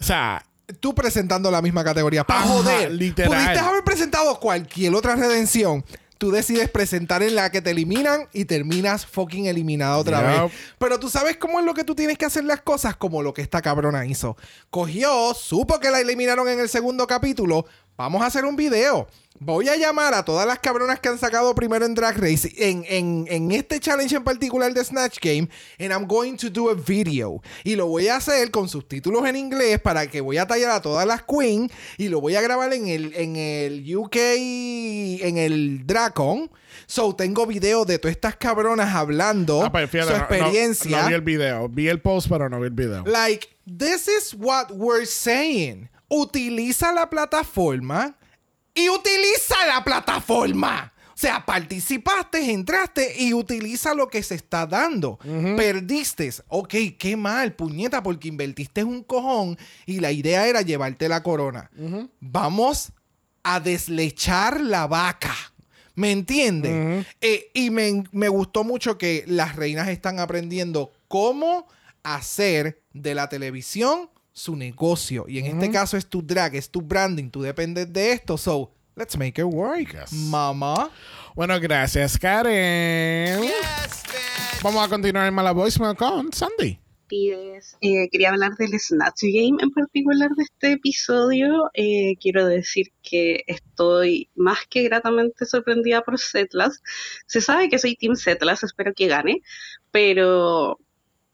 [0.00, 0.44] O sea,
[0.80, 2.24] Tú presentando la misma categoría.
[2.24, 2.92] Para joder.
[2.92, 3.32] literal.
[3.32, 5.84] Pudiste haber presentado cualquier otra redención.
[6.18, 10.52] Tú decides presentar en la que te eliminan y terminas fucking eliminada otra vez.
[10.78, 13.32] Pero tú sabes cómo es lo que tú tienes que hacer las cosas, como lo
[13.32, 14.36] que esta cabrona hizo.
[14.68, 17.66] Cogió, supo que la eliminaron en el segundo capítulo.
[17.98, 19.08] Vamos a hacer un video.
[19.40, 22.84] Voy a llamar a todas las cabronas que han sacado primero en Drag Race en,
[22.88, 25.48] en, en este challenge en particular de Snatch Game.
[25.80, 27.42] And I'm going to do a video.
[27.64, 30.80] Y lo voy a hacer con subtítulos en inglés para que voy a tallar a
[30.80, 31.72] todas las queens.
[31.96, 36.50] Y lo voy a grabar en el, en el UK, en el Dracon.
[36.86, 41.02] So tengo video de todas estas cabronas hablando ah, pues, fíjate, su no- no- experiencia.
[41.02, 41.68] No, vi el video.
[41.68, 43.04] Vi el post, pero no vi el video.
[43.06, 45.88] Like, this is what we're saying.
[46.08, 48.16] Utiliza la plataforma
[48.74, 50.92] y utiliza la plataforma.
[51.08, 55.18] O sea, participaste, entraste y utiliza lo que se está dando.
[55.56, 56.32] Perdiste.
[56.46, 61.72] Ok, qué mal, puñeta, porque invertiste un cojón y la idea era llevarte la corona.
[62.20, 62.92] Vamos
[63.42, 65.34] a deslechar la vaca.
[65.96, 67.04] ¿Me entienden?
[67.20, 71.66] Eh, y me, me gustó mucho que las reinas están aprendiendo cómo
[72.04, 74.08] hacer de la televisión
[74.38, 75.24] su negocio.
[75.28, 77.28] Y en este caso es tu drag, es tu branding.
[77.28, 78.38] Tú dependes de esto.
[78.38, 79.92] So, let's make it work.
[79.92, 80.12] Yes.
[80.12, 80.90] Mamá.
[81.34, 83.40] Bueno, gracias, Karen.
[84.62, 86.78] Vamos a continuar en Mala Voicemail con Sandy.
[87.08, 87.76] pides.
[87.80, 91.70] Eh, quería hablar del Snatch Game en particular de este episodio.
[91.74, 96.82] Eh, quiero decir que estoy más que gratamente sorprendida por Setlas.
[97.26, 99.42] Se sabe que soy Team Setlas, espero que gane,
[99.90, 100.78] pero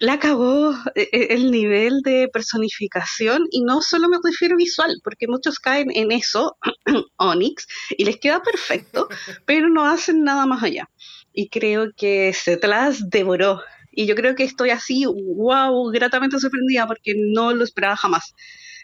[0.05, 5.88] la acabó el nivel de personificación y no solo me refiero visual, porque muchos caen
[5.94, 6.59] en eso,
[7.16, 9.09] Onyx, y les queda perfecto,
[9.46, 10.90] pero no hacen nada más allá.
[11.32, 17.14] Y creo que Setlas devoró y yo creo que estoy así, wow, gratamente sorprendida porque
[17.16, 18.34] no lo esperaba jamás.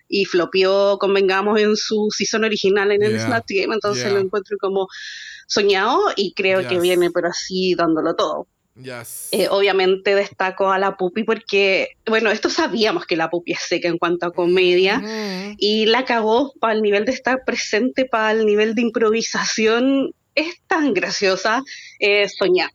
[0.09, 4.13] Y flopeó, convengamos, en su season original en el Yeah, Snatch Game, entonces yeah.
[4.15, 4.89] lo encuentro como
[5.47, 8.49] soñado y creo que viene, pero así dándolo todo.
[8.77, 9.29] Yes.
[9.33, 13.89] Eh, obviamente destaco a la Pupi porque, bueno, esto sabíamos que la Pupi es seca
[13.89, 15.55] en cuanto a comedia Mm.
[15.59, 20.15] y la cagó para el nivel de estar presente, para el nivel de improvisación.
[20.35, 21.63] Es tan graciosa,
[21.99, 22.71] eh, soñar.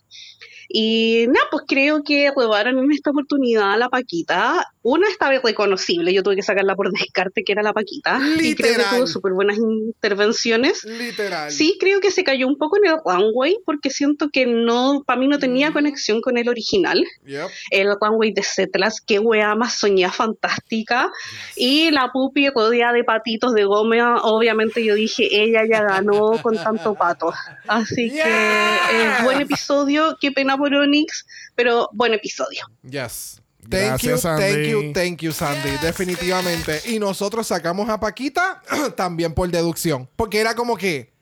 [0.68, 4.66] Y nada, pues creo que robaron en esta oportunidad a la Paquita.
[4.86, 8.20] Una estaba irreconocible, yo tuve que sacarla por descarte, que era la Paquita.
[8.40, 8.98] Y creo que Literal.
[8.98, 10.84] tuvo súper buenas intervenciones.
[10.84, 11.52] Literal.
[11.52, 15.20] Sí, creo que se cayó un poco en el runway porque siento que no, para
[15.20, 17.04] mí no tenía conexión con el original.
[17.26, 17.48] Yep.
[17.72, 21.12] El runway de Setlas, qué wea más soñada fantástica.
[21.56, 26.58] Y la pupi rodeada de patitos de goma, obviamente yo dije, ella ya ganó con
[26.58, 27.34] tanto pato.
[27.68, 31.26] Así que eh, buen episodio, qué pena por Onyx,
[31.56, 32.68] pero buen episodio.
[32.88, 33.42] Yes.
[33.70, 34.70] Thank Gracias, you, thank Sandy.
[34.70, 35.70] you, thank you, Sandy.
[35.82, 36.82] Definitivamente.
[36.86, 38.61] Y nosotros sacamos a Paquita
[38.95, 40.09] también por deducción.
[40.16, 41.13] Porque era como que.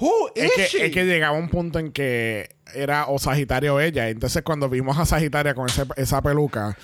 [0.00, 0.86] Who is Es que, she?
[0.86, 4.08] es que llegaba un punto en que era o Sagitario o ella.
[4.08, 6.76] Entonces, cuando vimos a Sagitaria con ese- esa peluca,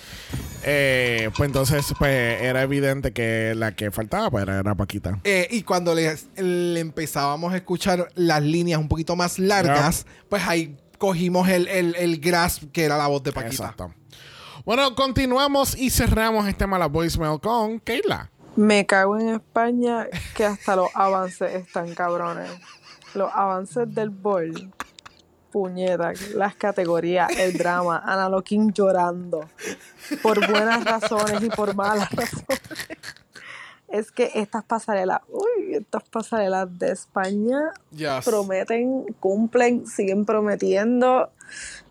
[0.63, 5.19] eh, pues entonces pues era evidente que la que faltaba pues, era, era Paquita.
[5.25, 10.45] Eh, y cuando le, le empezábamos a escuchar las líneas un poquito más largas, pues
[10.47, 13.65] ahí cogimos el, el, el grasp que era la voz de Paquita.
[13.65, 13.93] Exacto.
[14.71, 18.31] Bueno, continuamos y cerramos este mala voicemail con Keila.
[18.55, 20.07] Me cago en España
[20.37, 22.53] que hasta los avances están cabrones.
[23.15, 24.73] Los avances del bol.
[25.51, 29.49] Puñeta, las categorías, el drama, Ana Loquín llorando.
[30.23, 32.61] Por buenas razones y por malas razones.
[33.89, 37.59] Es que estas pasarelas, uy, estas pasarelas de España
[37.91, 38.25] Yes.
[38.25, 41.29] prometen, cumplen, siguen prometiendo.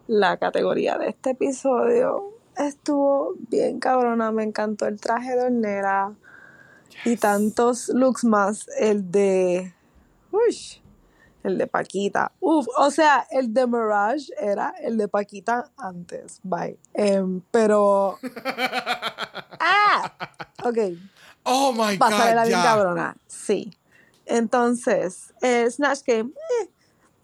[0.07, 6.13] La categoría de este episodio estuvo bien cabrona, me encantó el traje de hornera
[7.05, 9.73] y tantos looks más, el de,
[10.31, 10.81] uy,
[11.43, 16.77] el de Paquita, uf, o sea, el de Mirage era el de Paquita antes, bye,
[16.93, 18.17] Em, pero,
[19.59, 20.11] ah,
[20.63, 20.77] ok,
[21.45, 22.47] Oh my pasarela God.
[22.49, 22.63] bien ya.
[22.63, 23.15] cabrona.
[23.27, 23.71] Sí.
[24.25, 26.31] Entonces, eh, Snatch Game,
[26.61, 26.69] eh,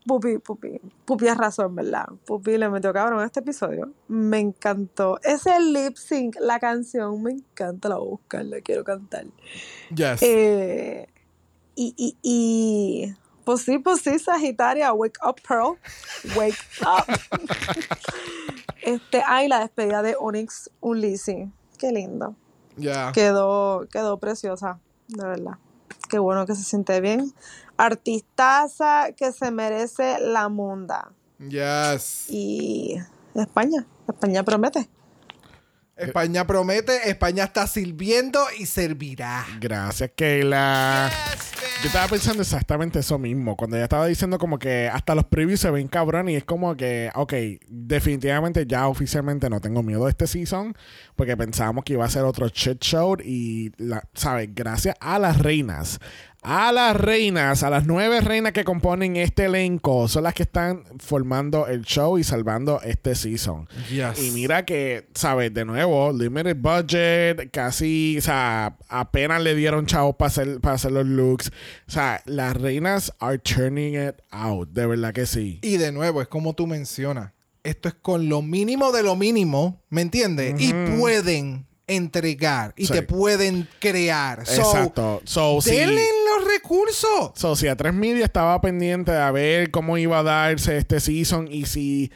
[0.05, 2.05] Pupi, Pupi, Pupi es razón, ¿verdad?
[2.25, 3.91] Pupi le metió cabrón a este episodio.
[4.07, 5.19] Me encantó.
[5.23, 9.25] Ese lip sync, la canción, me encanta, la voy a buscar, la quiero cantar.
[9.95, 10.21] Yes.
[10.21, 11.07] Eh,
[11.73, 15.77] y, y, y, pues sí, pues sí, Sagitaria, wake up, Pearl.
[16.35, 17.05] Wake up.
[18.83, 21.49] este, ay, la despedida de Onyx Ulysses.
[21.79, 22.35] Qué lindo
[22.77, 23.11] Ya.
[23.11, 25.57] quedó, quedó preciosa, de verdad.
[26.09, 27.33] Qué bueno que se siente bien.
[27.77, 31.11] Artistaza que se merece la munda.
[31.39, 32.27] Yes.
[32.29, 32.95] Y
[33.33, 34.89] España, España promete.
[35.97, 39.45] España promete, España está sirviendo y servirá.
[39.61, 41.09] Gracias, Keila.
[41.81, 43.55] Yo estaba pensando exactamente eso mismo.
[43.55, 46.75] Cuando ella estaba diciendo como que hasta los previews se ven cabrón y es como
[46.75, 47.33] que, ok,
[47.67, 50.75] definitivamente ya oficialmente no tengo miedo de este season
[51.15, 54.49] porque pensábamos que iba a ser otro shit show y, la, ¿sabes?
[54.53, 55.99] Gracias a las reinas.
[56.47, 60.83] A las reinas, a las nueve reinas que componen este elenco, son las que están
[60.99, 63.67] formando el show y salvando este season.
[63.89, 64.23] Yes.
[64.23, 65.51] Y mira que, ¿sabes?
[65.55, 70.91] De nuevo, limited budget, casi, o sea, apenas le dieron chavos para hacer, para hacer
[70.91, 71.47] los looks.
[71.87, 75.57] O sea, las reinas are turning it out, de verdad que sí.
[75.63, 77.31] Y de nuevo, es como tú mencionas.
[77.63, 80.61] Esto es con lo mínimo de lo mínimo, ¿me entiendes?
[80.61, 82.93] Y pueden entregar y Sí.
[82.93, 84.45] te pueden crear.
[84.45, 85.21] So, Exacto.
[85.25, 86.01] So, denle
[86.37, 87.31] los recursos.
[87.35, 90.99] So, si a 3 Media estaba pendiente de a ver cómo iba a darse este
[90.99, 92.11] season y si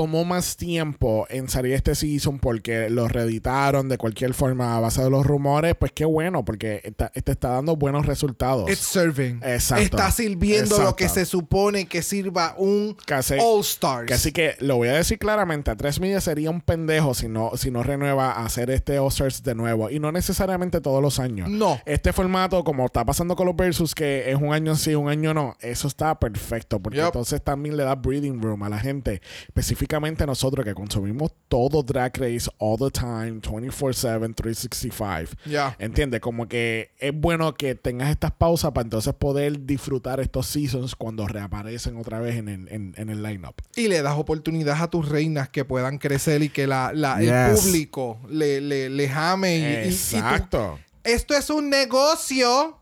[0.00, 5.02] tomó más tiempo en salir este season porque lo reeditaron de cualquier forma a base
[5.02, 8.70] de los rumores, pues qué bueno, porque está- te está dando buenos resultados.
[8.70, 9.42] It's serving.
[9.44, 9.82] Exacto.
[9.84, 14.06] Está sirviendo lo que se supone que sirva un Casi- All Stars.
[14.06, 17.28] Que así que lo voy a decir claramente, a 3 Media sería un pendejo si
[17.28, 19.90] no, si no renueva a hacer este All-Stars de nuevo.
[19.90, 21.50] Y no necesariamente todos los años.
[21.50, 21.78] No.
[21.84, 25.34] Este formato, como está pasando con los Versus, que es un año sí, un año
[25.34, 26.80] no, eso está perfecto.
[26.80, 27.06] Porque Yep.
[27.08, 29.20] entonces también le da breathing room a la gente.
[29.48, 29.89] Específicamente
[30.26, 35.36] nosotros que consumimos todo Drag Race all the time, 24-7, 365.
[35.46, 35.74] Ya.
[35.78, 36.20] ¿Entiendes?
[36.20, 41.26] Como que es bueno que tengas estas pausas para entonces poder disfrutar estos seasons cuando
[41.26, 43.54] reaparecen otra vez en el, en, en el lineup.
[43.76, 47.56] Y le das oportunidad a tus reinas que puedan crecer y que la, la- el
[47.56, 49.56] público le, le, les ame.
[49.58, 50.78] Y, y- y tú- Exacto.
[51.04, 52.76] esto es un negocio.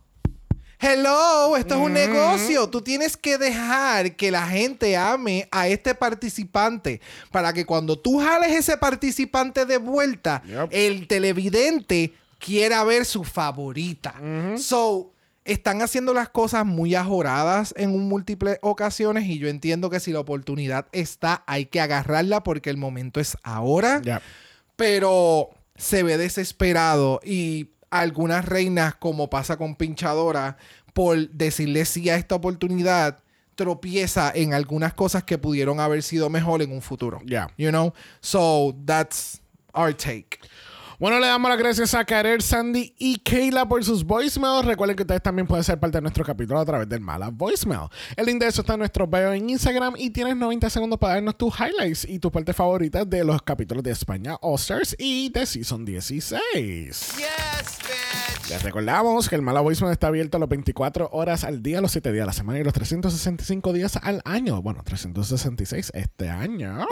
[0.81, 2.69] Hello, esto es un negocio.
[2.69, 7.01] Tú tienes que dejar que la gente ame a este participante
[7.33, 10.69] para que cuando tú jales ese participante de vuelta, Yep.
[10.71, 14.15] el televidente quiera ver su favorita.
[14.57, 15.13] So,
[15.45, 20.13] están haciendo las cosas muy ajoradas en un múltiples ocasiones y yo entiendo que si
[20.13, 24.01] la oportunidad está, hay que agarrarla porque el momento es ahora
[24.77, 30.57] pero se ve desesperado y algunas reinas, como pasa con Pinchadora,
[30.93, 33.19] por decirle sí a esta oportunidad,
[33.55, 37.21] tropieza en algunas cosas que pudieron haber sido mejor en un futuro.
[37.25, 37.49] Ya.
[37.57, 37.93] You know?
[38.21, 39.41] So, that's
[39.75, 40.39] our take.
[41.01, 44.65] Bueno, le damos las gracias a Karel, Sandy y Kayla por sus voicemails.
[44.65, 47.89] Recuerden que ustedes también pueden ser parte de nuestro capítulo a través del Mala Voicemail.
[48.17, 51.15] El link de eso está en nuestro bio en Instagram y tienes 90 segundos para
[51.15, 55.29] darnos tus highlights y tus partes favoritas de los capítulos de España All Stars y
[55.29, 57.15] de Season 16.
[58.51, 62.13] Les recordamos que el Mala Voicemail está abierto las 24 horas al día, los 7
[62.13, 64.63] días a la semana y los 365 días al año.
[64.63, 66.87] Bueno, 366 este año.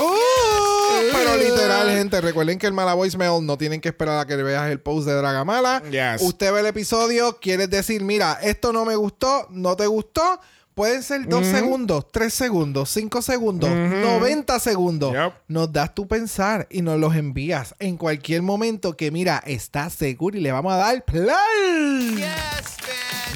[1.12, 4.70] Pero literal, gente, recuerden que el Mala Voicemail no tienen que esperar a que veas
[4.70, 5.82] el post de Dragamala.
[5.90, 6.20] Yes.
[6.20, 10.38] Usted ve el episodio, quieres decir, mira, esto no me gustó, no te gustó.
[10.76, 15.10] Pueden ser dos segundos, tres segundos, cinco segundos, 90 segundos.
[15.10, 15.32] Yep.
[15.48, 20.36] Nos das tu pensar y nos los envías en cualquier momento que, mira, estás seguro
[20.36, 22.22] y le vamos a dar play.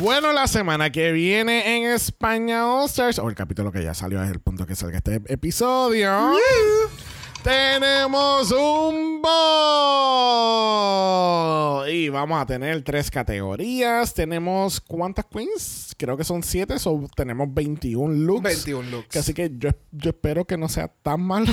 [0.01, 4.23] Bueno, la semana que viene en España All Stars, o el capítulo que ya salió
[4.23, 6.35] es el punto que salga este episodio.
[7.43, 9.41] Tenemos un ball.
[11.91, 14.13] Y vamos a tener tres categorías.
[14.13, 15.95] Tenemos ¿cuántas queens?
[15.97, 16.79] Creo que son siete.
[16.79, 18.43] So, tenemos 21 looks.
[18.43, 19.17] 21 looks.
[19.17, 21.53] Así que yo, yo espero que no sea tan malo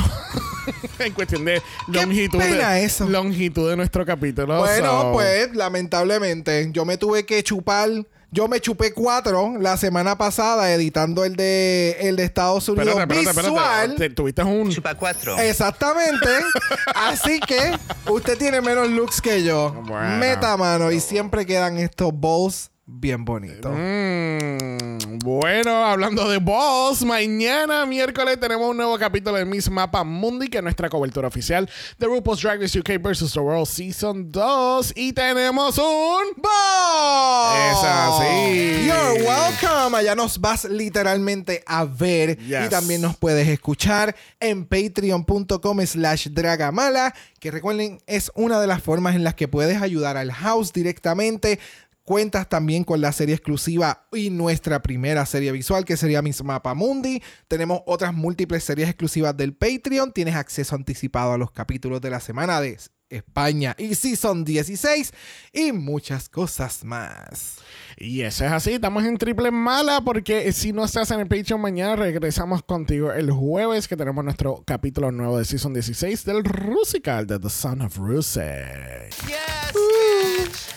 [1.00, 3.08] en cuestión de longitud, de, eso.
[3.08, 4.60] longitud de nuestro capítulo.
[4.60, 7.90] Bueno, So, pues lamentablemente yo me tuve que chupar.
[8.30, 13.14] Yo me chupé cuatro la semana pasada editando el de el de Estados Unidos Espérate,
[13.22, 13.50] espérate, espérate.
[13.54, 13.96] visual.
[13.96, 14.70] Te- Tuviste un.
[14.70, 15.38] Chupa cuatro.
[15.38, 16.28] Exactamente.
[16.96, 17.78] Así que
[18.12, 19.72] usted tiene menos looks que yo.
[19.88, 20.18] Bueno.
[20.18, 23.74] Meta mano y siempre quedan estos bowls bien bonitos.
[23.76, 30.48] Mm, bueno, hablando de Boss, mañana miércoles tenemos un nuevo capítulo de Miss Mapa Mundi,
[30.48, 31.70] que es nuestra cobertura oficial
[32.00, 33.34] de RuPaul's Drag Race UK vs.
[33.34, 34.94] The World Season 2.
[34.96, 37.58] Y tenemos un ¡Bowl!
[37.72, 38.86] Es así.
[38.88, 39.98] You're welcome.
[39.98, 42.68] Allá nos vas literalmente a ver Yes.
[42.68, 48.82] y también nos puedes escuchar en patreon.com slash dragamala, que recuerden es una de las
[48.82, 51.60] formas en las que puedes ayudar al house directamente.
[52.08, 56.74] Cuentas también con la serie exclusiva y nuestra primera serie visual, que sería Miss Mapa
[56.74, 57.22] Mundi.
[57.50, 60.14] Tenemos otras múltiples series exclusivas del Patreon.
[60.14, 62.78] Tienes acceso anticipado a los capítulos de la semana de
[63.10, 65.12] España y Season 16
[65.52, 67.58] y muchas cosas más.
[67.98, 71.60] Y eso es así, estamos en triple mala porque si no estás en el Patreon
[71.60, 77.28] mañana regresamos contigo el jueves que tenemos nuestro capítulo nuevo de Season 16 del Rusical
[77.28, 79.14] de The Son of Rusic.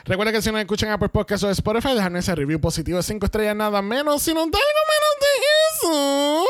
[0.04, 3.26] Recuerda que si nos escuchan Apple Podcast o Spotify, dejarnos ese review positivo de 5
[3.26, 4.22] estrellas nada menos.
[4.22, 5.26] Si nos da algo menos de
[5.72, 6.46] eso,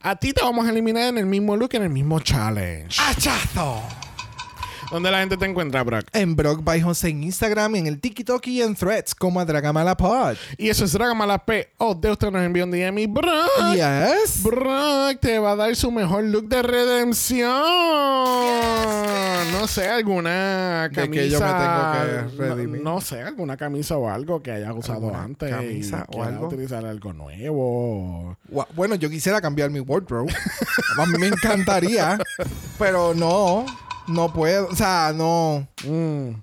[0.00, 3.00] a ti te vamos a eliminar en el mismo look, en el mismo challenge.
[3.00, 3.82] ¡Hachazo!
[4.92, 6.04] ¿Dónde la gente te encuentra, Brock?
[6.12, 9.96] En Brock by Jose en Instagram, en el TikTok y en Threads como a Dragamala
[9.96, 10.36] Pod.
[10.58, 11.70] Y eso es Dragamala P.
[11.78, 13.72] O de usted nos envió un DM y Brock.
[13.72, 14.42] Yes.
[14.42, 17.48] Brock te va a dar su mejor look de redención.
[19.52, 21.22] No sé, alguna ¿De camisa.
[21.22, 22.82] qué yo me tengo que redimir?
[22.82, 25.50] No, no sé, alguna camisa o algo que haya usado ¿Alguna antes.
[25.50, 26.46] camisa y o algo?
[26.48, 28.36] utilizar algo nuevo.
[28.74, 30.34] Bueno, yo quisiera cambiar mi wardrobe.
[30.98, 32.18] a mí me encantaría.
[32.78, 33.64] pero no.
[34.06, 34.68] No puedo.
[34.68, 35.66] O sea, no.
[35.84, 36.34] Mm.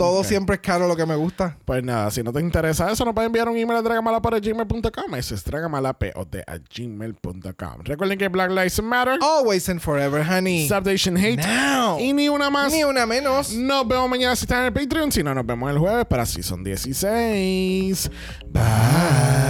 [0.00, 1.58] Todo siempre es caro lo que me gusta.
[1.66, 5.14] Pues nada, si no te interesa eso, nos puedes enviar un email a dragamalapod.gmail.com.
[5.14, 7.84] Eso es dragamalapod.gmail.com.
[7.84, 9.18] Recuerden que Black Lives Matter.
[9.20, 10.64] Always and forever, honey.
[10.64, 11.36] Stop Asian Hate.
[11.36, 11.98] Now.
[12.00, 12.72] Y ni una más.
[12.72, 13.52] Ni una menos.
[13.52, 15.12] Nos vemos mañana si están en el Patreon.
[15.12, 18.10] Si no, nos vemos el jueves para Season 16.
[18.46, 19.49] Bye.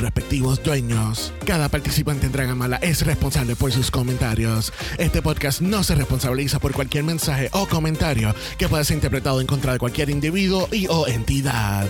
[0.00, 1.32] respectivos dueños.
[1.44, 4.72] Cada participante en Dragamala es responsable por sus comentarios.
[4.98, 9.46] Este podcast no se responsabiliza por cualquier mensaje o comentario que pueda ser interpretado en
[9.46, 11.86] contra de cualquier individuo y o entidad.